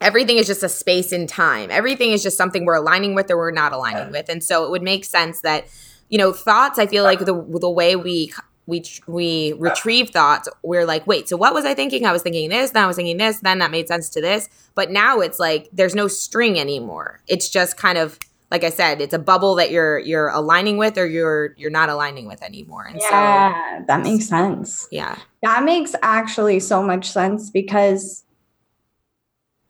[0.00, 1.70] everything is just a space in time.
[1.70, 4.28] Everything is just something we're aligning with or we're not aligning with.
[4.28, 5.66] And so it would make sense that,
[6.08, 8.32] you know, thoughts, I feel like the, the way we
[8.66, 12.48] we we retrieve thoughts we're like wait so what was i thinking i was thinking
[12.50, 15.40] this then i was thinking this then that made sense to this but now it's
[15.40, 18.18] like there's no string anymore it's just kind of
[18.50, 21.88] like I said, it's a bubble that you're you're aligning with or you're you're not
[21.88, 22.84] aligning with anymore.
[22.84, 24.88] And yeah, so, that makes sense.
[24.90, 25.16] Yeah.
[25.42, 28.24] That makes actually so much sense because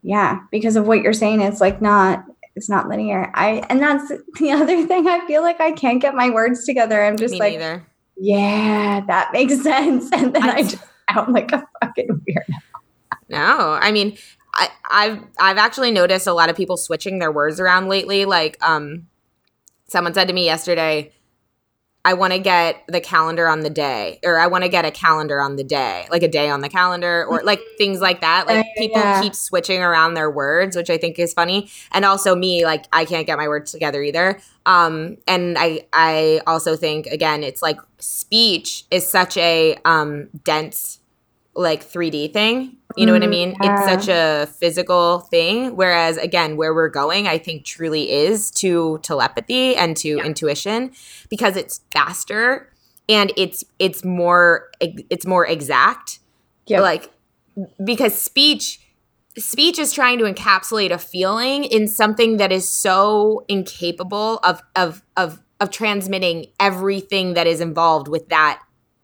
[0.03, 2.25] yeah, because of what you're saying, it's like not
[2.57, 3.31] it's not linear.
[3.35, 5.07] I and that's the other thing.
[5.07, 7.05] I feel like I can't get my words together.
[7.05, 7.87] I'm just Me like, neither.
[8.17, 10.11] yeah, that makes sense.
[10.13, 12.55] And then I, I just sound like a fucking weirdo.
[13.29, 14.17] No, I mean,
[14.55, 18.25] I, I've I've actually noticed a lot of people switching their words around lately.
[18.25, 19.07] Like, um,
[19.89, 21.13] someone said to me yesterday,
[22.03, 24.91] I want to get the calendar on the day, or I want to get a
[24.91, 28.47] calendar on the day, like a day on the calendar, or like things like that.
[28.47, 29.21] Like people yeah.
[29.21, 31.71] keep switching around their words, which I think is funny.
[31.93, 34.41] And also me, like I can't get my words together either.
[34.65, 41.00] Um, and I I also think again, it's like speech is such a um dense
[41.61, 42.77] like 3D thing.
[42.97, 43.57] You know what I mm, mean?
[43.63, 43.75] Yeah.
[43.75, 45.77] It's such a physical thing.
[45.77, 50.25] Whereas, again, where we're going, I think truly is to telepathy and to yeah.
[50.25, 50.93] intuition
[51.29, 52.73] because it's faster
[53.09, 56.19] and it's it's more it's more exact.
[56.67, 56.81] Yeah.
[56.81, 57.11] Like
[57.85, 58.81] because speech
[59.39, 65.05] speech is trying to encapsulate a feeling in something that is so incapable of of
[65.17, 68.61] of of transmitting everything that is involved with that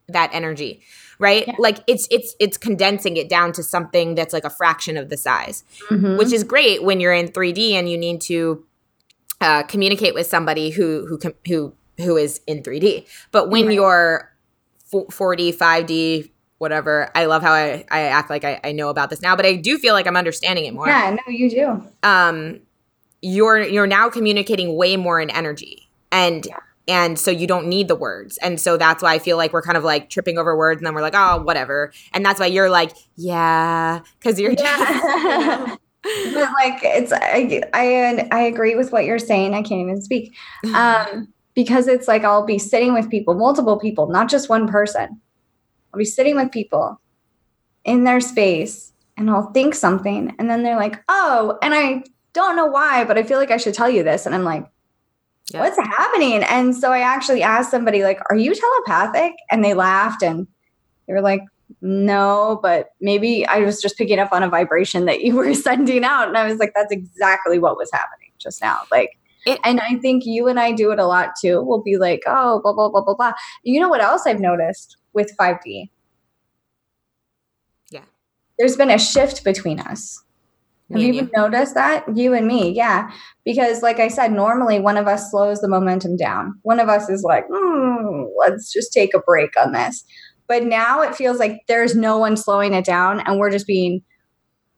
[0.08, 0.82] that energy
[1.18, 1.46] right?
[1.46, 1.54] Yeah.
[1.58, 5.16] Like it's it's it's condensing it down to something that's like a fraction of the
[5.16, 6.16] size, mm-hmm.
[6.16, 8.64] which is great when you're in 3D and you need to
[9.40, 13.06] uh, communicate with somebody who who who who is in 3D.
[13.32, 13.74] But when right.
[13.74, 14.32] you're
[14.92, 17.10] 4D, 5D, whatever.
[17.14, 19.56] I love how I, I act like I, I know about this now, but I
[19.56, 20.86] do feel like I'm understanding it more.
[20.86, 21.82] Yeah, no, you do.
[22.02, 22.60] Um,
[23.22, 26.58] you're you're now communicating way more in energy, and Yeah.
[26.88, 29.62] And so you don't need the words, and so that's why I feel like we're
[29.62, 32.46] kind of like tripping over words, and then we're like, oh, whatever, and that's why
[32.46, 35.76] you're like, yeah, because you're Yeah.
[36.34, 39.54] but like it's I, I I agree with what you're saying.
[39.54, 40.34] I can't even speak.
[40.74, 45.20] Um because it's like I'll be sitting with people, multiple people, not just one person.
[45.92, 47.00] I'll be sitting with people
[47.84, 52.56] in their space and I'll think something and then they're like, "Oh, and I don't
[52.56, 54.66] know why, but I feel like I should tell you this." And I'm like,
[55.52, 55.60] Yeah.
[55.60, 60.22] "What's happening?" And so I actually asked somebody like, "Are you telepathic?" And they laughed
[60.22, 60.46] and
[61.06, 61.40] they were like,
[61.80, 66.04] no, but maybe I was just picking up on a vibration that you were sending
[66.04, 66.28] out.
[66.28, 68.82] And I was like, that's exactly what was happening just now.
[68.90, 71.62] Like, It- and I think you and I do it a lot too.
[71.62, 73.32] We'll be like, oh, blah, blah, blah, blah, blah.
[73.64, 75.90] You know what else I've noticed with 5D?
[77.90, 78.04] Yeah.
[78.58, 80.22] There's been a shift between us.
[80.92, 82.04] Have you even noticed that?
[82.16, 83.10] You and me, yeah.
[83.44, 86.58] Because, like I said, normally one of us slows the momentum down.
[86.62, 90.04] One of us is like, hmm, let's just take a break on this.
[90.46, 94.02] But now it feels like there's no one slowing it down, and we're just being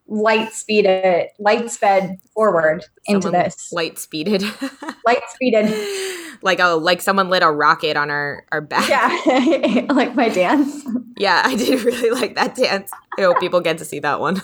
[0.06, 3.70] light speeded, light sped forward into this.
[3.70, 4.42] light speeded,
[5.06, 5.66] Light speeded.
[6.42, 8.88] like oh, like someone lit a rocket on our our back.
[8.88, 10.84] Yeah, like my dance.
[11.16, 12.90] Yeah, I did really like that dance.
[13.18, 14.40] I hope people get to see that one.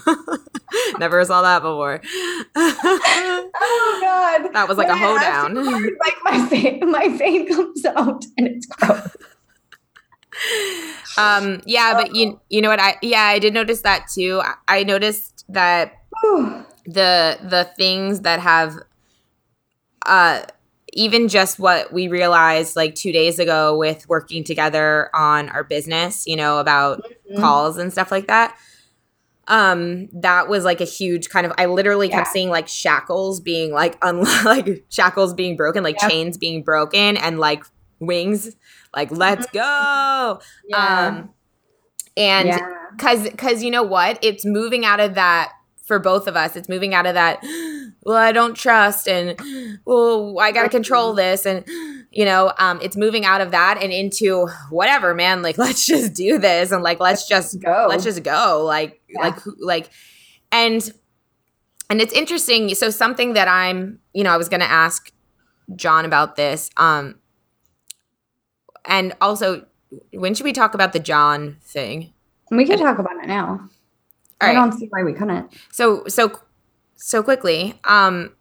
[0.98, 2.00] Never saw that before.
[2.56, 5.64] Oh God, That was like a When laugh hoedown.
[6.00, 9.16] Like my vein, my vein comes out, and it's gross.
[11.16, 12.80] um, yeah, but you you know what?
[12.80, 14.40] I yeah, I did notice that too.
[14.42, 15.92] I, I noticed that
[16.86, 18.74] the the things that have
[20.06, 20.42] uh
[20.94, 26.26] even just what we realized like two days ago with working together on our business,
[26.26, 27.40] you know, about Mhm.
[27.40, 28.56] calls and stuff like that.
[29.46, 33.72] Um, that was like a huge kind of I literally kept seeing like shackles being
[33.72, 36.10] like un- like shackles being broken, like Yep.
[36.10, 37.64] chains being broken and like
[38.00, 38.56] wings
[38.96, 40.40] like let's go.
[40.72, 41.30] Um
[42.16, 42.58] and yeah.
[42.96, 44.18] cuz cuz you know what?
[44.22, 45.52] It's moving out of that
[45.84, 46.56] for both of us.
[46.56, 47.44] It's moving out of that
[48.04, 49.38] well, I don't trust and
[49.84, 51.64] well, I got to control this and
[52.10, 56.14] you know, um it's moving out of that and into whatever, man, like let's just
[56.14, 57.86] do this and like let's just go.
[57.88, 59.20] let's just go like Yeah.
[59.22, 59.90] like like
[60.52, 60.92] and
[61.90, 65.12] and it's interesting so something that i'm you know i was going to ask
[65.76, 67.16] john about this um
[68.84, 69.66] and also
[70.12, 72.12] when should we talk about the john thing
[72.50, 73.68] we can talk about it now.
[74.40, 75.50] all I don't see why we couldn't.
[75.72, 76.40] so so
[77.04, 78.32] so quickly um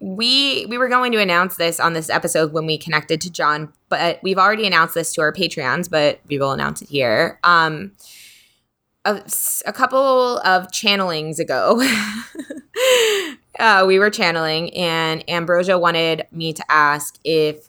[0.00, 3.72] we we were going to announce this on this episode when we connected to john
[3.88, 7.38] but we've already announced this to our patreons but we will announce it here.
[7.44, 7.92] Um
[9.04, 9.22] a,
[9.66, 11.80] a couple of channelings ago
[13.60, 17.68] uh, we were channeling and ambrosia wanted me to ask if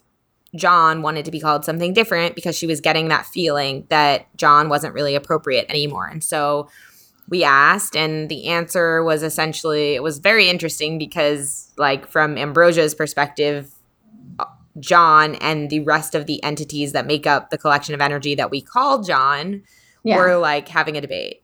[0.56, 4.68] john wanted to be called something different because she was getting that feeling that john
[4.68, 6.08] wasn't really appropriate anymore.
[6.08, 6.68] And so
[7.28, 12.94] we asked and the answer was essentially it was very interesting because like from ambrosia's
[12.94, 13.70] perspective
[14.80, 18.50] john and the rest of the entities that make up the collection of energy that
[18.50, 19.62] we call john
[20.02, 20.16] Yeah.
[20.18, 21.42] were like having a debate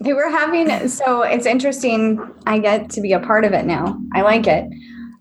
[0.00, 2.20] They were having so it's interesting.
[2.46, 3.98] I get to be a part of it now.
[4.14, 4.64] I like it.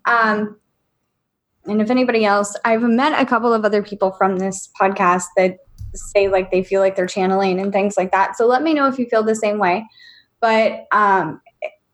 [0.05, 0.55] Um,
[1.65, 5.57] and if anybody else, I've met a couple of other people from this podcast that
[5.97, 8.37] say like they feel like they're channeling and things like that.
[8.37, 9.85] So let me know if you feel the same way.
[10.39, 11.41] But um,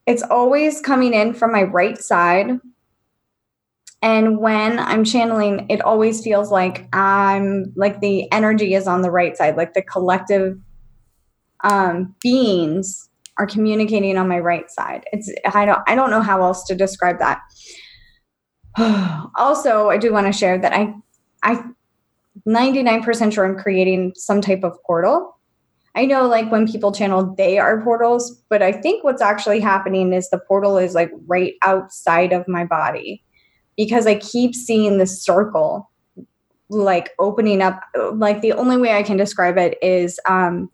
[0.06, 2.60] it's always coming in from my right side.
[4.02, 9.12] And when I'm channeling, it always feels like I'm like the energy is on the
[9.12, 10.60] right side, like the collective
[11.64, 15.06] um, beings are communicating on my right side.
[15.14, 17.40] It's I don't I don't know how else to describe that.
[19.38, 20.94] also, I do want to share that I
[21.42, 21.64] I
[22.48, 25.38] 99% sure I'm creating some type of portal.
[25.96, 30.12] I know like when people channel they are portals, but I think what's actually happening
[30.14, 33.24] is the portal is like right outside of my body
[33.78, 35.90] because I keep seeing this circle
[36.70, 37.80] like opening up
[38.14, 40.72] like the only way I can describe it is um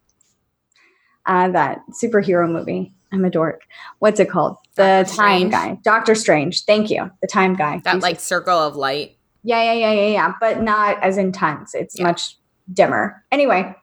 [1.26, 2.94] uh, that superhero movie.
[3.12, 3.60] I'm a dork.
[3.98, 4.56] What's it called?
[4.76, 5.52] The Doctor Time Strange?
[5.52, 5.78] Guy.
[5.84, 6.64] Doctor Strange.
[6.64, 7.10] Thank you.
[7.20, 7.80] The Time Guy.
[7.84, 11.74] that He's- like circle of light yeah, yeah, yeah, yeah, yeah, but not as intense.
[11.74, 12.04] It's Yeah.
[12.08, 12.36] much
[12.72, 13.22] dimmer.
[13.32, 13.74] Anyway,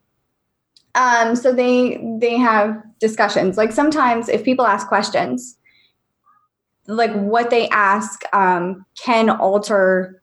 [0.95, 3.57] um, so they they have discussions.
[3.57, 5.57] Like sometimes if people ask questions,
[6.87, 10.21] like what they ask um, can alter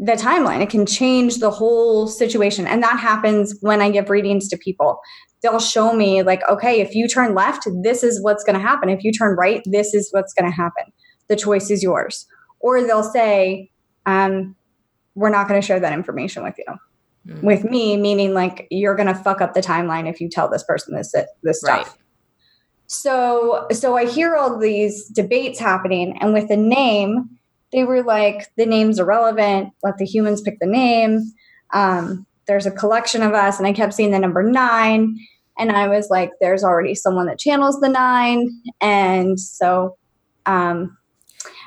[0.00, 0.60] the timeline.
[0.60, 5.00] It can change the whole situation, and that happens when I give readings to people.
[5.42, 8.88] they'll show me like okay if you turn left this is what's going to happen
[8.88, 10.84] if you turn right this is what's going to happen
[11.28, 12.26] the choice is yours
[12.60, 13.70] or they'll say
[14.06, 14.56] um,
[15.14, 16.74] we're not going to share that information with you
[17.26, 17.42] mm.
[17.42, 20.64] with me meaning like you're going to fuck up the timeline if you tell this
[20.64, 21.98] person this this stuff right.
[22.86, 27.28] so so i hear all these debates happening and with the name
[27.72, 31.20] they were like the name's irrelevant let the humans pick the name
[31.72, 35.18] um, there's a collection of us and i kept seeing the number nine
[35.58, 38.48] and i was like there's already someone that channels the nine
[38.80, 39.96] and so
[40.46, 40.96] um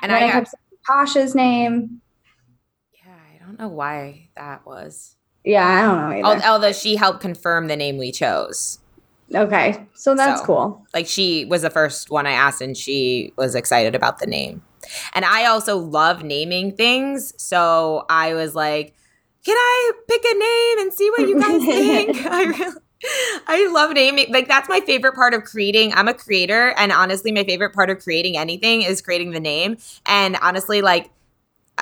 [0.02, 0.54] and i, I kept
[0.88, 2.00] Tasha's name
[3.48, 6.46] don't know why that was yeah i don't know either.
[6.46, 8.78] although she helped confirm the name we chose
[9.34, 13.32] okay so that's so, cool like she was the first one i asked and she
[13.36, 14.62] was excited about the name
[15.14, 18.94] and i also love naming things so i was like
[19.44, 22.26] can I pick a name and see what you guys think?
[22.30, 22.76] I really
[23.46, 24.30] I love naming.
[24.30, 25.94] Like that's my favorite part of creating.
[25.94, 29.78] I'm a creator and honestly my favorite part of creating anything is creating the name.
[30.04, 31.10] And honestly like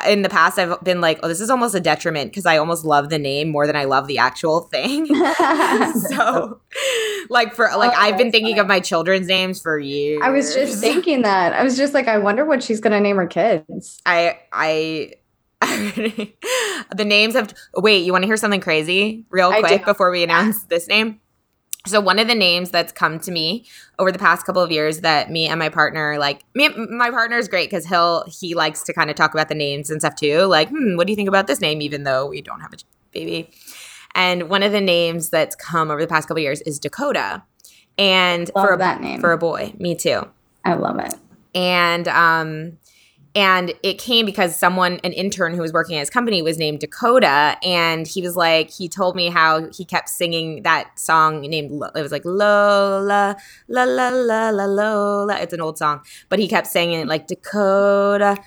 [0.07, 2.85] in the past I've been like, oh, this is almost a detriment because I almost
[2.85, 5.07] love the name more than I love the actual thing.
[6.09, 6.61] so
[7.29, 8.61] like for like oh, I've been thinking funny.
[8.61, 10.21] of my children's names for years.
[10.23, 11.53] I was just thinking that.
[11.53, 14.01] I was just like, I wonder what she's gonna name her kids.
[14.05, 15.15] I I
[15.63, 20.65] the names of wait, you want to hear something crazy real quick before we announce
[20.65, 21.21] this name?
[21.87, 23.65] So one of the names that's come to me
[23.99, 27.39] over the past couple of years that me and my partner like me my partner
[27.39, 30.17] is great because he'll he likes to kind of talk about the names and stuff
[30.17, 30.43] too.
[30.43, 31.81] Like, hmm, what do you think about this name?
[31.81, 32.77] Even though we don't have a
[33.13, 33.51] baby.
[34.15, 37.43] And one of the names that's come over the past couple of years is Dakota.
[37.99, 39.21] And love for a, that name.
[39.21, 39.75] For a boy.
[39.79, 40.29] Me too.
[40.65, 41.15] I love it.
[41.55, 42.79] And um
[43.37, 46.81] and it came because someone, an intern who was working at his company, was named
[46.81, 47.59] Dakota.
[47.63, 52.01] And he was like, he told me how he kept singing that song named, it
[52.01, 53.37] was like Lola,
[53.69, 55.39] la la la la Lola.
[55.39, 58.39] It's an old song, but he kept singing it like Dakota,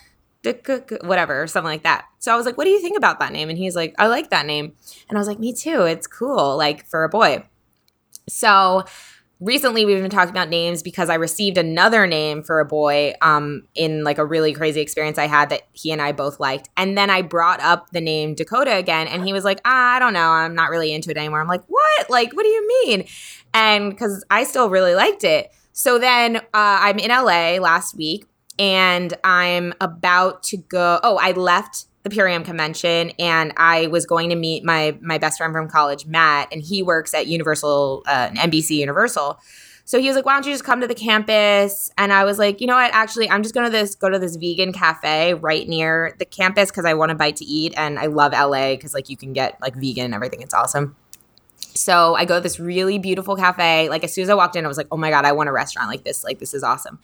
[0.42, 2.06] Dakota, whatever, or something like that.
[2.18, 3.50] So I was like, what do you think about that name?
[3.50, 4.74] And he's like, I like that name.
[5.08, 5.84] And I was like, me too.
[5.84, 7.46] It's cool, like for a boy.
[8.28, 8.86] So
[9.40, 13.64] recently we've been talking about names because I received another name for a boy um,
[13.74, 16.70] in like a really crazy experience I had that he and I both liked.
[16.76, 20.00] And then I brought up the name Dakota again, and he was like, ah, I
[20.00, 21.42] don't know, I'm not really into it anymore.
[21.42, 22.10] I'm like, what?
[22.10, 23.06] Like, what do you mean?
[23.54, 25.52] And because I still really liked it.
[25.72, 28.26] So then uh, I'm in LA last week
[28.58, 31.00] and I'm about to go.
[31.02, 35.38] Oh, I left the Purium convention and I was going to meet my my best
[35.38, 39.40] friend from college, Matt, and he works at Universal, uh, NBC Universal.
[39.86, 42.38] So he was like, "Why don't you just come to the campus?" And I was
[42.38, 42.92] like, "You know what?
[42.94, 46.70] Actually, I'm just going to this go to this vegan cafe right near the campus
[46.70, 49.34] because I want a bite to eat, and I love LA because like you can
[49.34, 50.42] get like vegan and everything.
[50.42, 50.96] It's awesome."
[51.80, 53.90] So I go to this really beautiful cafe.
[53.90, 55.48] Like as soon as I walked in, I was like, oh my God, I want
[55.50, 56.24] a restaurant like this.
[56.24, 57.00] Like this is awesome.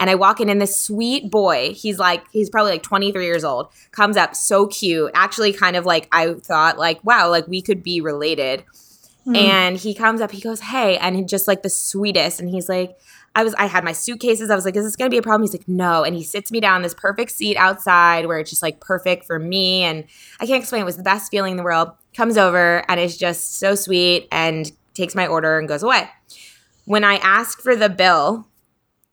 [0.00, 3.44] And I walk in and this sweet boy, he's like, he's probably like 23 years
[3.44, 5.10] old, comes up so cute.
[5.14, 8.64] Actually, kind of like I thought, like, wow, like we could be related.
[9.26, 9.36] Mm.
[9.36, 12.40] And he comes up, he goes, Hey, and just like the sweetest.
[12.40, 12.96] And he's like,
[13.36, 14.50] I was I had my suitcases.
[14.50, 15.42] I was like, is this gonna be a problem?
[15.42, 16.02] He's like, no.
[16.02, 19.38] And he sits me down this perfect seat outside where it's just like perfect for
[19.38, 19.82] me.
[19.82, 20.04] And
[20.40, 20.80] I can't explain.
[20.80, 21.90] It was the best feeling in the world.
[22.16, 26.08] Comes over and is just so sweet and takes my order and goes away.
[26.86, 28.48] When I asked for the bill,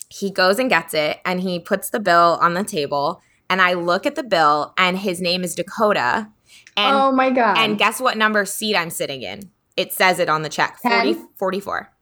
[0.07, 3.21] he goes and gets it and he puts the bill on the table.
[3.49, 6.29] And I look at the bill and his name is Dakota.
[6.77, 7.57] And, oh my God.
[7.57, 9.51] And guess what number seat I'm sitting in?
[9.75, 11.92] It says it on the check 40, 44.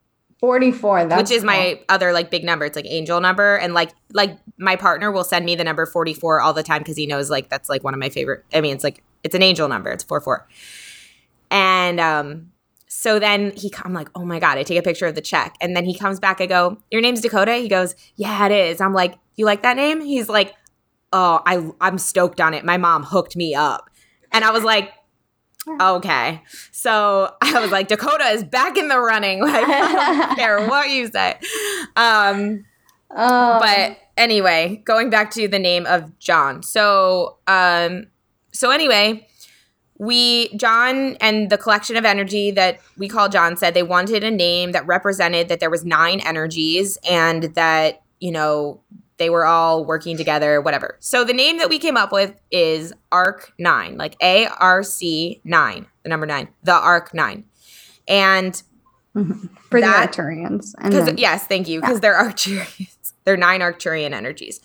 [0.41, 1.45] 44 which is cool.
[1.45, 2.65] my other like big number.
[2.65, 6.41] It's like angel number and like like my partner will send me the number 44
[6.41, 8.73] all the time because he knows like that's like one of my favorite i mean
[8.73, 9.91] it's like it's an angel number.
[9.91, 10.47] It's 44
[11.51, 12.51] and um
[12.87, 15.55] so then he i'm like oh my god i take a picture of the check.
[15.61, 17.55] And then he comes back i go your name's dakota?
[17.57, 18.81] He goes yeah it is.
[18.81, 20.01] I'm like you like that name?
[20.01, 20.55] He's like
[21.13, 22.65] oh i i'm stoked on it.
[22.65, 23.91] My mom hooked me up.
[24.31, 24.91] And i was like
[25.67, 26.41] Okay.
[26.71, 29.41] So I was like, Dakota is back in the running.
[29.51, 31.37] Like, I don't care what you say.
[31.95, 32.65] Um,
[33.09, 33.59] oh.
[33.59, 36.63] But anyway, going back to the name of John.
[36.63, 38.07] So, um,
[38.53, 39.27] so anyway,
[39.97, 44.31] we John and the collection of energy that we call John said they wanted a
[44.31, 48.81] name that represented that there was nine energies and that you know
[49.21, 50.97] they were all working together, whatever.
[50.99, 55.39] So the name that we came up with is ARC 9, like A R C
[55.43, 57.43] 9, the number 9, the ARC 9.
[58.07, 58.63] And
[59.15, 59.45] mm-hmm.
[59.69, 60.73] for that, the Arcturians.
[60.83, 61.99] Because yes, thank you, because yeah.
[61.99, 63.13] they're Arcturians.
[63.25, 64.59] they're nine Arcturian energies.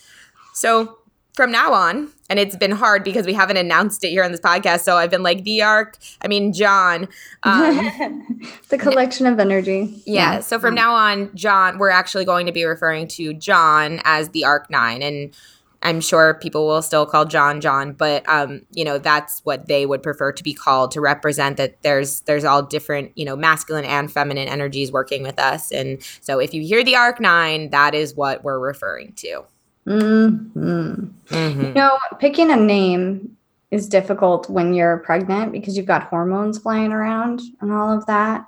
[0.55, 1.01] So
[1.37, 4.41] from now on, and it's been hard because we haven't announced it here on this
[4.41, 4.81] podcast.
[4.81, 5.99] So I've been like the arc.
[6.23, 7.09] I mean John.
[7.43, 10.03] Um, the collection of energy.
[10.07, 10.35] Yeah.
[10.35, 10.41] yeah.
[10.41, 14.45] So from now on, John, we're actually going to be referring to John as the
[14.45, 15.37] arc nine, and
[15.83, 19.85] I'm sure people will still call John John, but um, you know that's what they
[19.85, 23.85] would prefer to be called to represent that there's there's all different you know masculine
[23.85, 27.95] and feminine energies working with us, and so if you hear the arc nine, that
[27.95, 29.45] is what we're referring to.
[29.87, 31.07] Mm-hmm.
[31.27, 31.61] Mm-hmm.
[31.63, 33.37] You know, picking a name
[33.71, 38.47] is difficult when you're pregnant because you've got hormones flying around and all of that.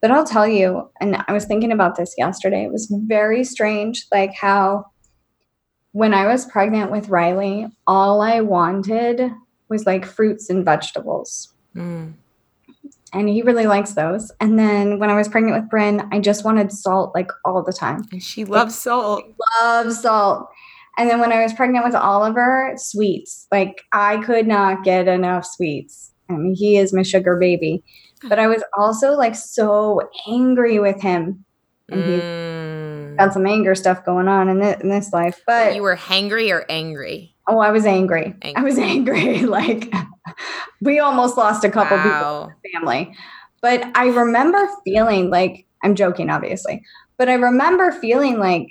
[0.00, 2.64] But I'll tell you, and I was thinking about this yesterday.
[2.64, 4.86] It was very strange, like how
[5.92, 9.32] when I was pregnant with Riley, all I wanted
[9.68, 11.52] was like fruits and vegetables.
[11.74, 12.14] Mm.
[13.12, 14.30] And he really likes those.
[14.38, 17.72] And then when I was pregnant with Bryn, I just wanted salt like all the
[17.72, 18.04] time.
[18.12, 19.24] And she loves like, salt.
[19.62, 20.50] Loves salt.
[20.98, 23.46] And then when I was pregnant with Oliver, sweets.
[23.52, 26.10] Like I could not get enough sweets.
[26.28, 27.84] I mean, he is my sugar baby.
[28.28, 31.44] But I was also like so angry with him.
[31.90, 33.16] And mm.
[33.16, 35.40] got some anger stuff going on in, in this life.
[35.46, 37.34] But you were hangry or angry?
[37.46, 38.34] Oh, I was angry.
[38.42, 38.56] angry.
[38.56, 39.40] I was angry.
[39.46, 39.90] like
[40.82, 42.02] we almost lost a couple wow.
[42.02, 43.16] people in the family.
[43.62, 46.82] But I remember feeling like I'm joking, obviously,
[47.16, 48.68] but I remember feeling like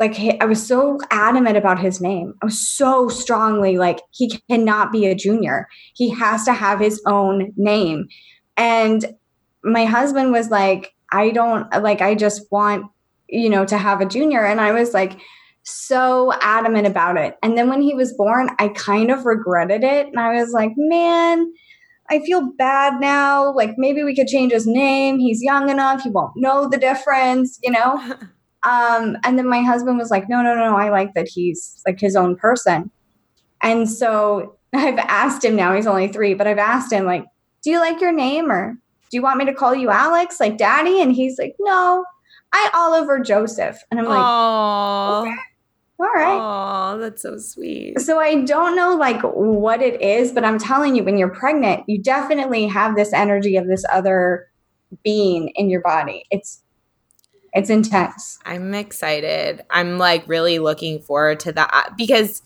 [0.00, 2.34] like I was so adamant about his name.
[2.42, 5.68] I was so strongly like he cannot be a junior.
[5.94, 8.08] He has to have his own name.
[8.56, 9.04] And
[9.62, 12.86] my husband was like, I don't like I just want,
[13.28, 15.20] you know, to have a junior and I was like
[15.62, 17.36] so adamant about it.
[17.42, 20.72] And then when he was born, I kind of regretted it and I was like,
[20.76, 21.52] man,
[22.10, 23.54] I feel bad now.
[23.54, 25.20] Like maybe we could change his name.
[25.20, 26.02] He's young enough.
[26.02, 28.16] He won't know the difference, you know?
[28.64, 32.00] Um, and then my husband was like, no, no, no, I like that he's like
[32.00, 32.90] his own person.
[33.62, 37.24] And so I've asked him now, he's only three, but I've asked him, like,
[37.62, 38.72] do you like your name or
[39.10, 41.00] do you want me to call you Alex, like daddy?
[41.00, 42.04] And he's like, no,
[42.52, 43.78] I Oliver Joseph.
[43.90, 44.18] And I'm like,
[45.28, 45.40] okay.
[46.00, 46.38] All right.
[46.40, 48.00] Oh, that's so sweet.
[48.00, 51.84] So I don't know like what it is, but I'm telling you, when you're pregnant,
[51.86, 54.48] you definitely have this energy of this other
[55.04, 56.24] being in your body.
[56.30, 56.63] It's
[57.54, 58.38] it's intense.
[58.44, 59.62] I'm excited.
[59.70, 62.42] I'm like really looking forward to that because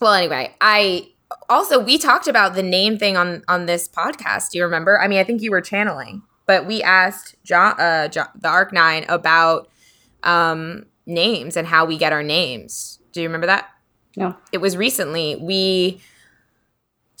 [0.00, 1.08] well anyway, I
[1.48, 4.50] also we talked about the name thing on on this podcast.
[4.50, 5.00] Do you remember?
[5.00, 8.72] I mean, I think you were channeling, but we asked John, uh, John the Arc
[8.72, 9.68] 9 about
[10.22, 13.00] um names and how we get our names.
[13.12, 13.68] Do you remember that?
[14.16, 14.36] No.
[14.52, 15.36] It was recently.
[15.36, 16.00] We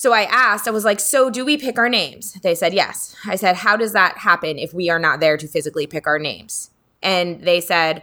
[0.00, 2.32] so I asked, I was like, so do we pick our names?
[2.42, 3.14] They said yes.
[3.26, 6.18] I said, how does that happen if we are not there to physically pick our
[6.18, 6.70] names?
[7.02, 8.02] And they said,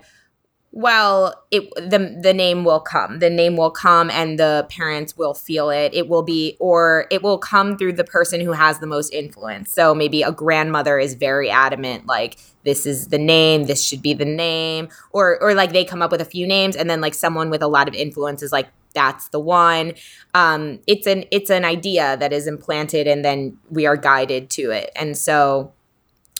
[0.71, 3.17] well, it the the name will come.
[3.17, 5.91] The name will come and the parents will feel it.
[5.95, 9.73] It will be or it will come through the person who has the most influence.
[9.73, 14.13] So maybe a grandmother is very adamant like this is the name, this should be
[14.13, 17.15] the name or or like they come up with a few names and then like
[17.15, 19.93] someone with a lot of influence is like that's the one.
[20.33, 24.71] Um, it's an it's an idea that is implanted, and then we are guided to
[24.71, 24.91] it.
[24.95, 25.73] And so,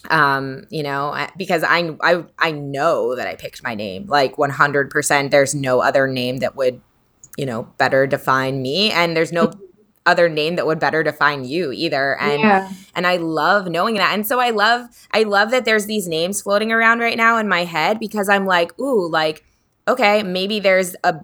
[0.10, 4.50] um, you know, because I I I know that I picked my name like one
[4.50, 5.32] hundred percent.
[5.32, 6.82] There's no other name that would,
[7.38, 9.52] you know, better define me, and there's no
[10.08, 12.72] other name that would better define you either and yeah.
[12.95, 16.41] and I love knowing that and so I love I love that there's these names
[16.41, 19.43] floating around right now in my head because I'm like ooh like
[19.86, 21.16] okay maybe there's a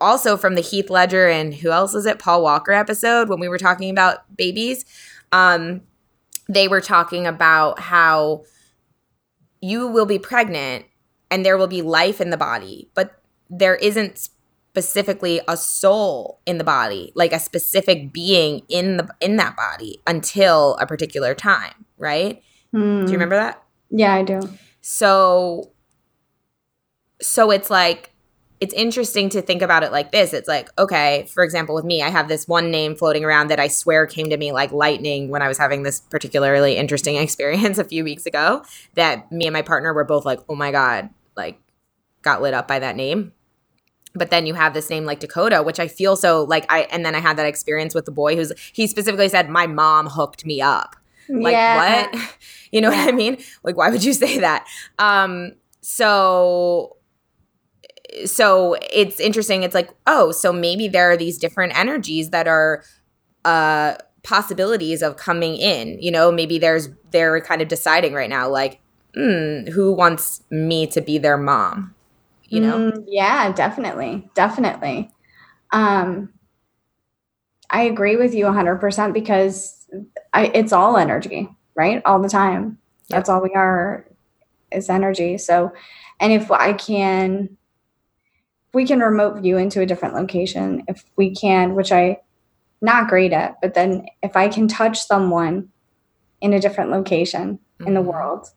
[0.00, 2.18] also from the Heath Ledger and who else is it?
[2.18, 4.84] Paul Walker episode when we were talking about babies.
[5.32, 5.82] Um,
[6.48, 8.44] they were talking about how
[9.60, 10.86] you will be pregnant
[11.30, 13.20] and there will be life in the body, but
[13.50, 14.28] there isn't
[14.70, 20.00] specifically a soul in the body, like a specific being in the in that body
[20.06, 22.42] until a particular time, right?
[22.74, 22.80] Mm.
[22.80, 23.12] Do you hmm.
[23.12, 23.62] remember that?
[23.90, 24.40] Yeah, I do.
[24.82, 25.72] So
[27.20, 28.12] so it's like
[28.60, 30.32] it's interesting to think about it like this.
[30.32, 33.60] It's like, okay, for example, with me, I have this one name floating around that
[33.60, 37.78] I swear came to me like lightning when I was having this particularly interesting experience
[37.78, 38.62] a few weeks ago.
[38.94, 41.60] That me and my partner were both like, oh my God, like
[42.22, 43.32] got lit up by that name.
[44.14, 47.04] But then you have this name like Dakota, which I feel so like I, and
[47.04, 50.46] then I had that experience with the boy who's, he specifically said, my mom hooked
[50.46, 50.96] me up.
[51.28, 52.06] Like, yeah.
[52.10, 52.36] what?
[52.72, 53.06] You know yeah.
[53.06, 53.38] what I mean?
[53.62, 54.66] Like, why would you say that?
[54.98, 56.95] Um, so
[58.24, 59.62] so it's interesting.
[59.62, 62.82] It's like, oh, so maybe there are these different energies that are
[63.44, 66.00] uh possibilities of coming in.
[66.00, 68.80] You know, maybe there's they're kind of deciding right now, like,
[69.14, 71.94] hmm, who wants me to be their mom?
[72.48, 72.78] you know?
[72.78, 74.28] Mm, yeah, definitely.
[74.34, 75.10] Definitely.
[75.72, 76.32] Um,
[77.70, 79.86] I agree with you 100% because
[80.32, 82.02] I, it's all energy, right?
[82.04, 82.78] All the time.
[83.08, 83.16] Yep.
[83.16, 84.06] That's all we are
[84.70, 85.38] is energy.
[85.38, 85.72] So,
[86.20, 87.56] and if I can,
[88.76, 92.18] we can remote view into a different location, if we can, which I
[92.82, 95.70] not great at, but then if I can touch someone
[96.42, 97.86] in a different location mm-hmm.
[97.86, 98.10] in the mm-hmm.
[98.10, 98.48] world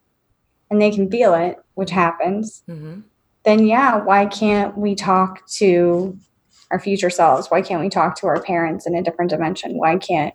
[0.70, 3.00] and they can feel it, which happens, mm-hmm.
[3.44, 6.20] then yeah, why can't we talk to
[6.70, 7.48] our future selves?
[7.48, 9.78] Why can't we talk to our parents in a different dimension?
[9.78, 10.34] Why can't,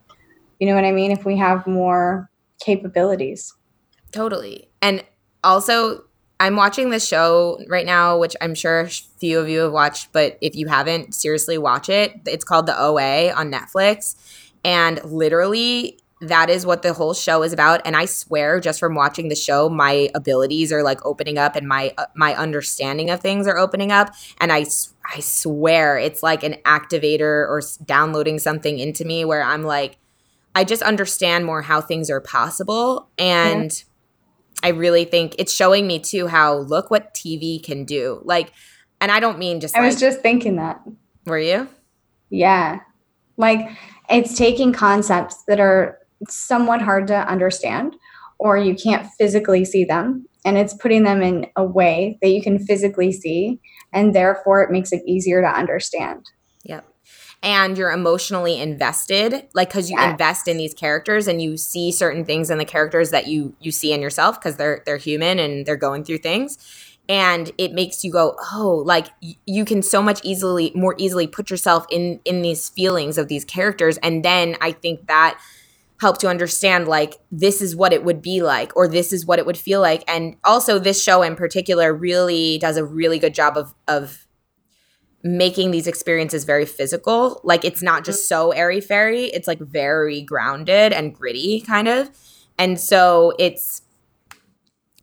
[0.59, 1.11] you know what I mean?
[1.11, 3.53] If we have more capabilities.
[4.13, 4.71] Totally.
[4.81, 5.05] And
[5.43, 6.05] also,
[6.41, 10.37] I'm watching this show right now, which I'm sure few of you have watched, but
[10.41, 12.13] if you haven't, seriously watch it.
[12.27, 14.17] It's called The OA on Netflix.
[14.65, 18.95] And literally, that is what the whole show is about and i swear just from
[18.95, 23.21] watching the show my abilities are like opening up and my uh, my understanding of
[23.21, 24.65] things are opening up and i
[25.13, 29.99] i swear it's like an activator or downloading something into me where i'm like
[30.55, 33.85] i just understand more how things are possible and.
[34.65, 38.21] I really think it's showing me too how look what tv can do.
[38.25, 38.53] Like
[39.01, 40.81] and i don't mean just i like, was just thinking that.
[41.27, 41.69] Were you?
[42.31, 42.81] Yeah.
[43.37, 43.71] Like
[44.11, 45.99] it's taking concepts that are
[46.29, 47.95] somewhat hard to understand
[48.39, 52.43] or you can't physically see them and it's putting them in a way that you
[52.43, 53.61] can physically see
[53.93, 56.25] and therefore it makes it easier to understand.
[56.65, 56.94] Yep
[57.45, 60.11] and you're emotionally invested like because you yes.
[60.11, 63.71] invest in these characters and you see certain things in the characters that you you
[63.71, 66.59] see in yourself because they're they're human and they're going through things.
[67.07, 71.27] And it makes you go oh like y- you can so much easily more easily
[71.27, 73.99] put yourself in in these feelings of these characters.
[73.99, 75.39] And then i think that
[76.01, 79.39] help to understand like this is what it would be like or this is what
[79.39, 80.03] it would feel like.
[80.09, 84.24] And also this show in particular really does a really good job of of
[85.25, 87.41] making these experiences very physical.
[87.43, 88.51] Like it's not just mm-hmm.
[88.51, 92.11] so airy fairy it's like very grounded and gritty kind of.
[92.59, 93.83] And so it's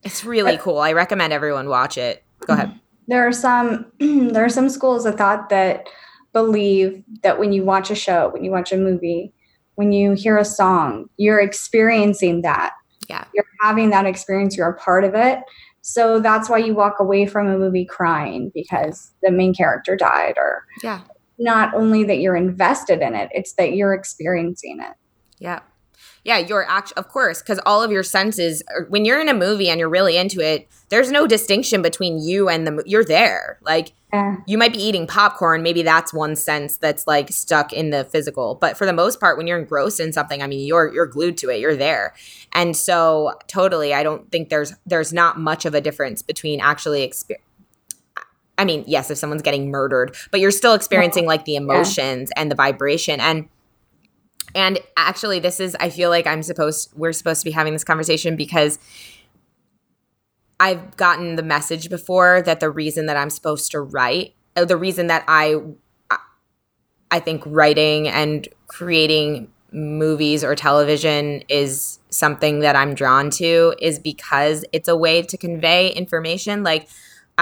[0.03, 0.79] it's really cool.
[0.79, 2.23] I recommend everyone watch it.
[2.45, 2.69] Go ahead.
[2.69, 2.77] Mm-hmm.
[3.07, 5.87] There are some there are some schools of thought that
[6.33, 9.33] believe that when you watch a show when you watch a movie
[9.75, 12.73] when you hear a song, you're experiencing that.
[13.09, 13.25] Yeah.
[13.33, 15.39] You're having that experience, you're a part of it.
[15.81, 20.35] So that's why you walk away from a movie crying because the main character died
[20.37, 21.01] or Yeah.
[21.39, 24.95] Not only that you're invested in it, it's that you're experiencing it.
[25.39, 25.61] Yeah
[26.23, 29.69] yeah, you're actually, of course, because all of your senses, when you're in a movie
[29.69, 33.57] and you're really into it, there's no distinction between you and the, you're there.
[33.61, 34.35] Like, yeah.
[34.45, 35.63] you might be eating popcorn.
[35.63, 38.55] Maybe that's one sense that's like stuck in the physical.
[38.55, 41.37] But for the most part, when you're engrossed in something, I mean, you're, you're glued
[41.37, 41.59] to it.
[41.59, 42.13] You're there.
[42.53, 47.03] And so totally, I don't think there's, there's not much of a difference between actually
[47.03, 47.45] experiencing
[48.57, 52.41] I mean, yes, if someone's getting murdered, but you're still experiencing like the emotions yeah.
[52.41, 53.19] and the vibration.
[53.19, 53.49] And
[54.55, 57.83] and actually, this is, I feel like I'm supposed, we're supposed to be having this
[57.83, 58.79] conversation because
[60.59, 64.77] I've gotten the message before that the reason that I'm supposed to write, uh, the
[64.77, 65.55] reason that I,
[67.09, 73.99] I think writing and creating movies or television is something that I'm drawn to is
[73.99, 76.63] because it's a way to convey information.
[76.63, 76.87] Like,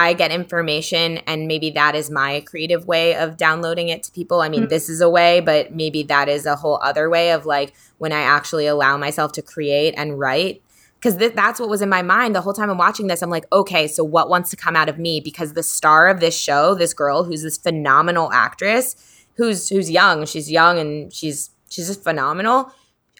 [0.00, 4.40] I get information and maybe that is my creative way of downloading it to people.
[4.40, 4.70] I mean, mm-hmm.
[4.70, 8.10] this is a way, but maybe that is a whole other way of like when
[8.10, 10.62] I actually allow myself to create and write.
[10.94, 13.22] Because th- that's what was in my mind the whole time I'm watching this.
[13.22, 15.20] I'm like, okay, so what wants to come out of me?
[15.20, 18.96] Because the star of this show, this girl who's this phenomenal actress,
[19.34, 22.72] who's who's young, she's young and she's she's just phenomenal.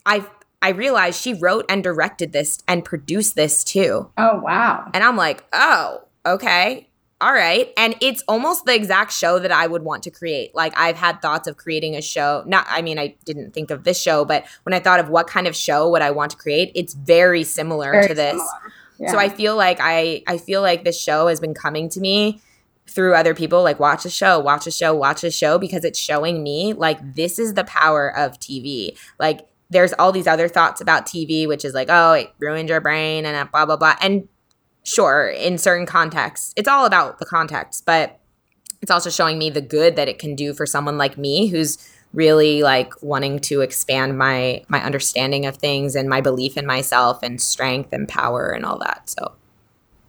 [0.06, 0.24] I
[0.62, 4.10] I realized she wrote and directed this and produced this too.
[4.16, 4.90] Oh wow!
[4.92, 6.90] And I'm like, oh, okay,
[7.20, 7.70] all right.
[7.76, 10.54] And it's almost the exact show that I would want to create.
[10.54, 12.42] Like I've had thoughts of creating a show.
[12.46, 15.26] Not I mean I didn't think of this show, but when I thought of what
[15.26, 18.32] kind of show would I want to create, it's very similar very to this.
[18.32, 18.72] Similar.
[18.98, 19.12] Yeah.
[19.12, 22.40] So I feel like I I feel like this show has been coming to me
[22.86, 25.98] through other people like watch a show, watch a show, watch a show because it's
[25.98, 28.96] showing me like this is the power of TV.
[29.18, 32.80] Like there's all these other thoughts about TV which is like oh, it ruined your
[32.80, 33.96] brain and uh, blah blah blah.
[34.00, 34.26] And
[34.84, 38.18] sure, in certain contexts, it's all about the context, but
[38.82, 41.78] it's also showing me the good that it can do for someone like me who's
[42.12, 47.22] really like wanting to expand my my understanding of things and my belief in myself
[47.22, 49.08] and strength and power and all that.
[49.08, 49.32] So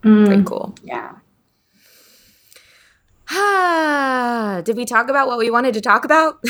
[0.04, 0.76] mm, pretty cool.
[0.84, 1.16] Yeah.
[3.30, 6.44] Ah, did we talk about what we wanted to talk about?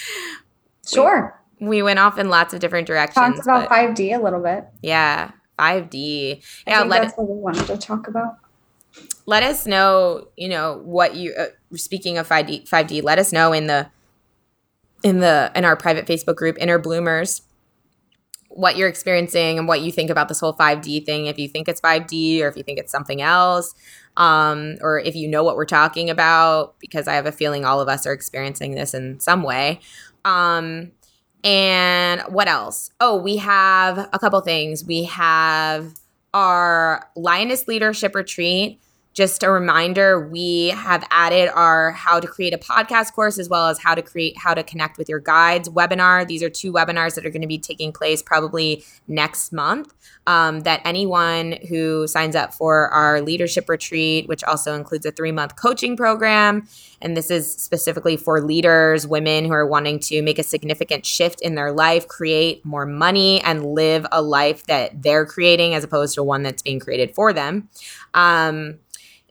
[0.86, 1.34] sure.
[1.60, 3.44] We, we, went off in lots of different directions.
[3.44, 4.64] Talked about 5D a little bit.
[4.80, 5.32] Yeah.
[5.58, 6.44] 5D.
[6.66, 8.36] Yeah, let that's it, what we wanted to talk about.
[9.26, 13.52] let us know, you know, what you uh, speaking of 5D 5D, let us know
[13.52, 13.88] in the
[15.02, 17.42] in the in our private Facebook group Inner Bloomers
[18.50, 21.68] what you're experiencing and what you think about this whole 5D thing if you think
[21.68, 23.74] it's 5D or if you think it's something else
[24.16, 27.80] um, or if you know what we're talking about because I have a feeling all
[27.80, 29.80] of us are experiencing this in some way.
[30.24, 30.90] Um,
[31.44, 32.90] and what else?
[33.00, 34.84] Oh, we have a couple things.
[34.84, 35.94] We have
[36.34, 38.80] our Lioness Leadership Retreat
[39.14, 43.68] just a reminder we have added our how to create a podcast course as well
[43.68, 46.26] as how to create how to connect with your guides webinar.
[46.26, 49.92] These are two webinars that are going to be taking place probably next month
[50.28, 55.32] um, that anyone who signs up for our leadership retreat which also includes a three
[55.32, 56.68] month coaching program
[57.00, 61.40] and this is specifically for leaders women who are wanting to make a significant shift
[61.40, 66.14] in their life create more money and live a life that they're creating as opposed
[66.14, 67.68] to one that's being created for them
[68.14, 68.78] um,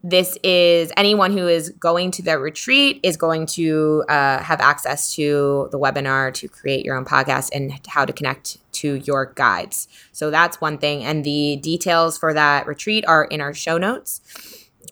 [0.03, 5.15] this is anyone who is going to the retreat is going to uh, have access
[5.15, 9.87] to the webinar to create your own podcast and how to connect to your guides.
[10.11, 11.03] So that's one thing.
[11.03, 14.21] And the details for that retreat are in our show notes.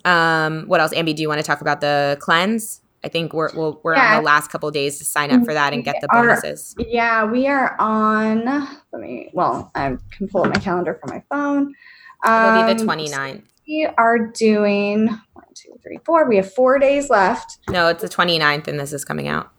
[0.03, 1.15] Um, what else, Amby?
[1.15, 2.81] Do you want to talk about the cleanse?
[3.03, 4.17] I think we're we are we're yeah.
[4.17, 6.73] on the last couple days to sign up for that and get the bonuses.
[6.79, 8.45] Yeah, we are on.
[8.45, 9.29] Let me.
[9.31, 11.75] Well, I can pull up my calendar from my phone.
[12.23, 13.43] Um, It'll be the 29th.
[13.68, 16.28] We are doing one, two, three, four.
[16.28, 17.57] We have four days left.
[17.70, 19.51] No, it's the 29th and this is coming out.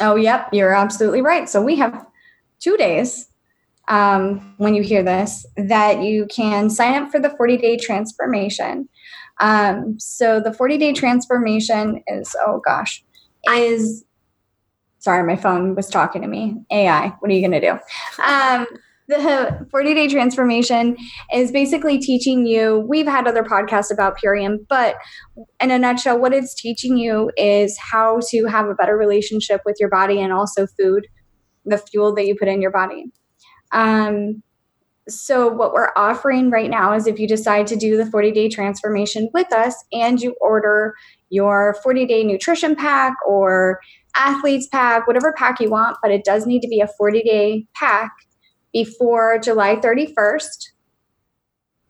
[0.00, 0.48] Oh, yep.
[0.52, 1.48] You're absolutely right.
[1.48, 2.06] So we have
[2.60, 3.28] two days
[3.88, 8.88] um, when you hear this that you can sign up for the 40 day transformation.
[9.40, 13.04] Um, so the 40 day transformation is, oh gosh,
[13.48, 14.04] is
[14.98, 16.56] sorry, my phone was talking to me.
[16.70, 17.78] AI, what are you going to do?
[18.22, 18.66] Um,
[19.06, 20.96] the 40 day transformation
[21.32, 24.96] is basically teaching you we've had other podcasts about purium but
[25.60, 29.76] in a nutshell what it's teaching you is how to have a better relationship with
[29.78, 31.06] your body and also food
[31.64, 33.06] the fuel that you put in your body.
[33.72, 34.42] Um,
[35.08, 38.48] so what we're offering right now is if you decide to do the 40 day
[38.48, 40.94] transformation with us and you order
[41.28, 43.80] your 40 day nutrition pack or
[44.16, 47.66] athletes pack whatever pack you want but it does need to be a 40 day
[47.74, 48.12] pack
[48.74, 50.72] before July 31st,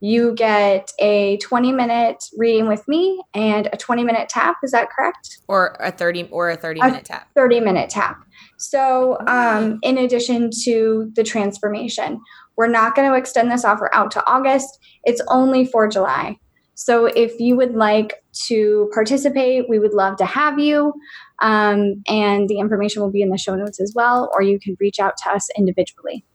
[0.00, 4.56] you get a 20 minute reading with me and a 20 minute tap.
[4.62, 5.38] Is that correct?
[5.48, 7.28] Or a 30 or a 30 minute tap.
[7.34, 8.22] 30 minute tap.
[8.58, 12.20] So, um, in addition to the transformation,
[12.56, 14.78] we're not going to extend this offer out to August.
[15.04, 16.36] It's only for July.
[16.74, 20.92] So, if you would like to participate, we would love to have you.
[21.38, 24.76] Um, and the information will be in the show notes as well, or you can
[24.78, 26.26] reach out to us individually.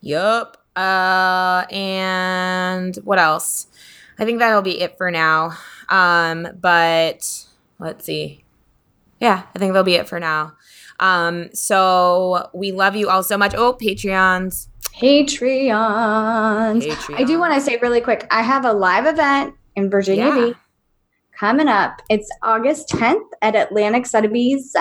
[0.00, 0.56] Yup.
[0.76, 3.66] Uh, and what else?
[4.18, 5.56] I think that'll be it for now.
[5.88, 7.46] Um, but
[7.78, 8.44] let's see.
[9.20, 10.52] Yeah, I think that'll be it for now.
[11.00, 13.54] Um, so we love you all so much.
[13.54, 14.68] Oh, Patreons.
[14.94, 16.82] Patreons.
[16.82, 17.20] Patreon.
[17.20, 20.46] I do want to say really quick I have a live event in Virginia yeah.
[20.46, 20.56] Beach
[21.38, 22.00] coming up.
[22.08, 24.74] It's August 10th at Atlantic Sotheby's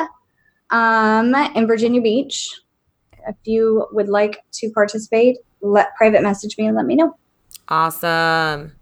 [0.70, 2.62] um, in Virginia Beach
[3.28, 7.16] if you would like to participate, let private message me and let me know.
[7.68, 8.74] Awesome.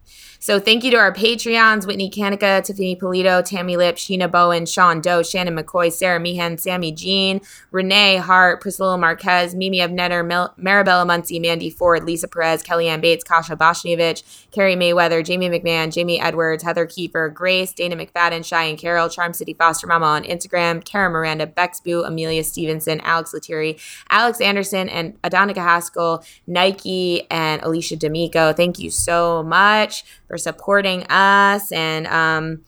[0.44, 5.00] So thank you to our Patreons, Whitney Kanika, Tiffany Polito, Tammy Lip, Sheena Bowen, Sean
[5.00, 7.39] Doe, Shannon McCoy, Sarah Meehan, Sammy Jean,
[7.72, 13.24] Renee Hart, Priscilla Marquez, Mimi Netter, Mel- Marabella Muncie, Mandy Ford, Lisa Perez, Kellyanne Bates,
[13.24, 19.08] Kasha Boshnievich, Carrie Mayweather, Jamie McMahon, Jamie Edwards, Heather Kiefer, Grace, Dana McFadden, Cheyenne Carroll,
[19.08, 23.80] Charm City Foster Mama on Instagram, Kara Miranda, Bexboo, Amelia Stevenson, Alex Lettieri,
[24.10, 28.52] Alex Anderson, and Adonica Haskell, Nike, and Alicia D'Amico.
[28.52, 30.04] Thank you so much
[30.34, 31.72] for supporting us.
[31.72, 32.64] And um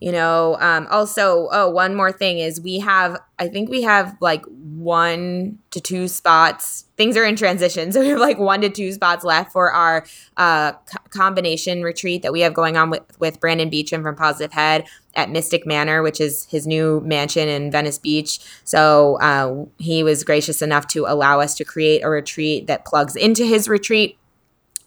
[0.00, 4.16] you know um also oh one more thing is we have i think we have
[4.22, 6.86] like one to two spots.
[6.96, 7.92] Things are in transition.
[7.92, 10.06] So we have like one to two spots left for our
[10.38, 14.52] uh co- combination retreat that we have going on with with brandon beachum from positive
[14.52, 18.40] head at mystic manor which is his new mansion in venice beach.
[18.64, 23.16] So uh, he was gracious enough to allow us to create a retreat that plugs
[23.16, 24.16] into his retreat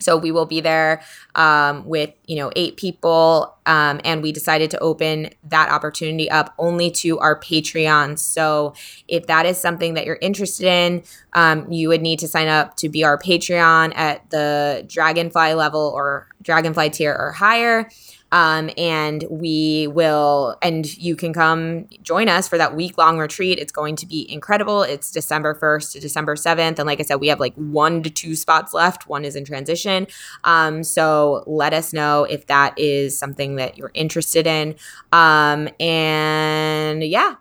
[0.05, 1.01] so we will be there
[1.33, 6.53] um, with you know eight people, um, and we decided to open that opportunity up
[6.59, 8.19] only to our Patreon.
[8.19, 8.75] So
[9.07, 11.03] if that is something that you're interested in,
[11.33, 15.91] um, you would need to sign up to be our Patreon at the Dragonfly level
[15.95, 17.89] or Dragonfly tier or higher.
[18.35, 23.59] Um, and we will, and you can come join us for that week long retreat.
[23.59, 24.83] It's going to be incredible.
[24.83, 26.77] It's December 1st to December 7th.
[26.77, 29.07] And like I said, we have like one to two spots left.
[29.07, 30.05] One is in transition.
[30.43, 34.75] Um, so let us know if that is something that you're interested in.
[35.13, 37.35] Um, and yeah,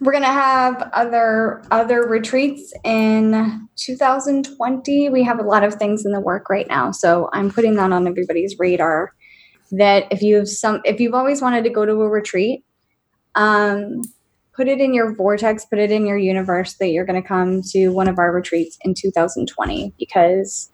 [0.00, 5.08] we're gonna have other other retreats in 2020.
[5.08, 7.92] We have a lot of things in the work right now, so I'm putting that
[7.92, 9.14] on everybody's radar.
[9.72, 12.64] That if you have some, if you've always wanted to go to a retreat,
[13.34, 14.02] um,
[14.54, 17.62] put it in your vortex, put it in your universe that you're going to come
[17.70, 20.70] to one of our retreats in 2020 because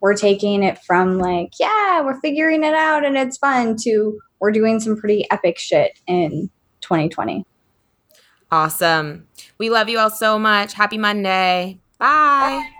[0.00, 4.52] we're taking it from like, yeah, we're figuring it out and it's fun to we're
[4.52, 7.44] doing some pretty epic shit in 2020.
[8.50, 9.28] Awesome.
[9.58, 10.72] We love you all so much.
[10.72, 11.78] Happy Monday.
[11.98, 12.06] Bye.
[12.64, 12.79] Bye.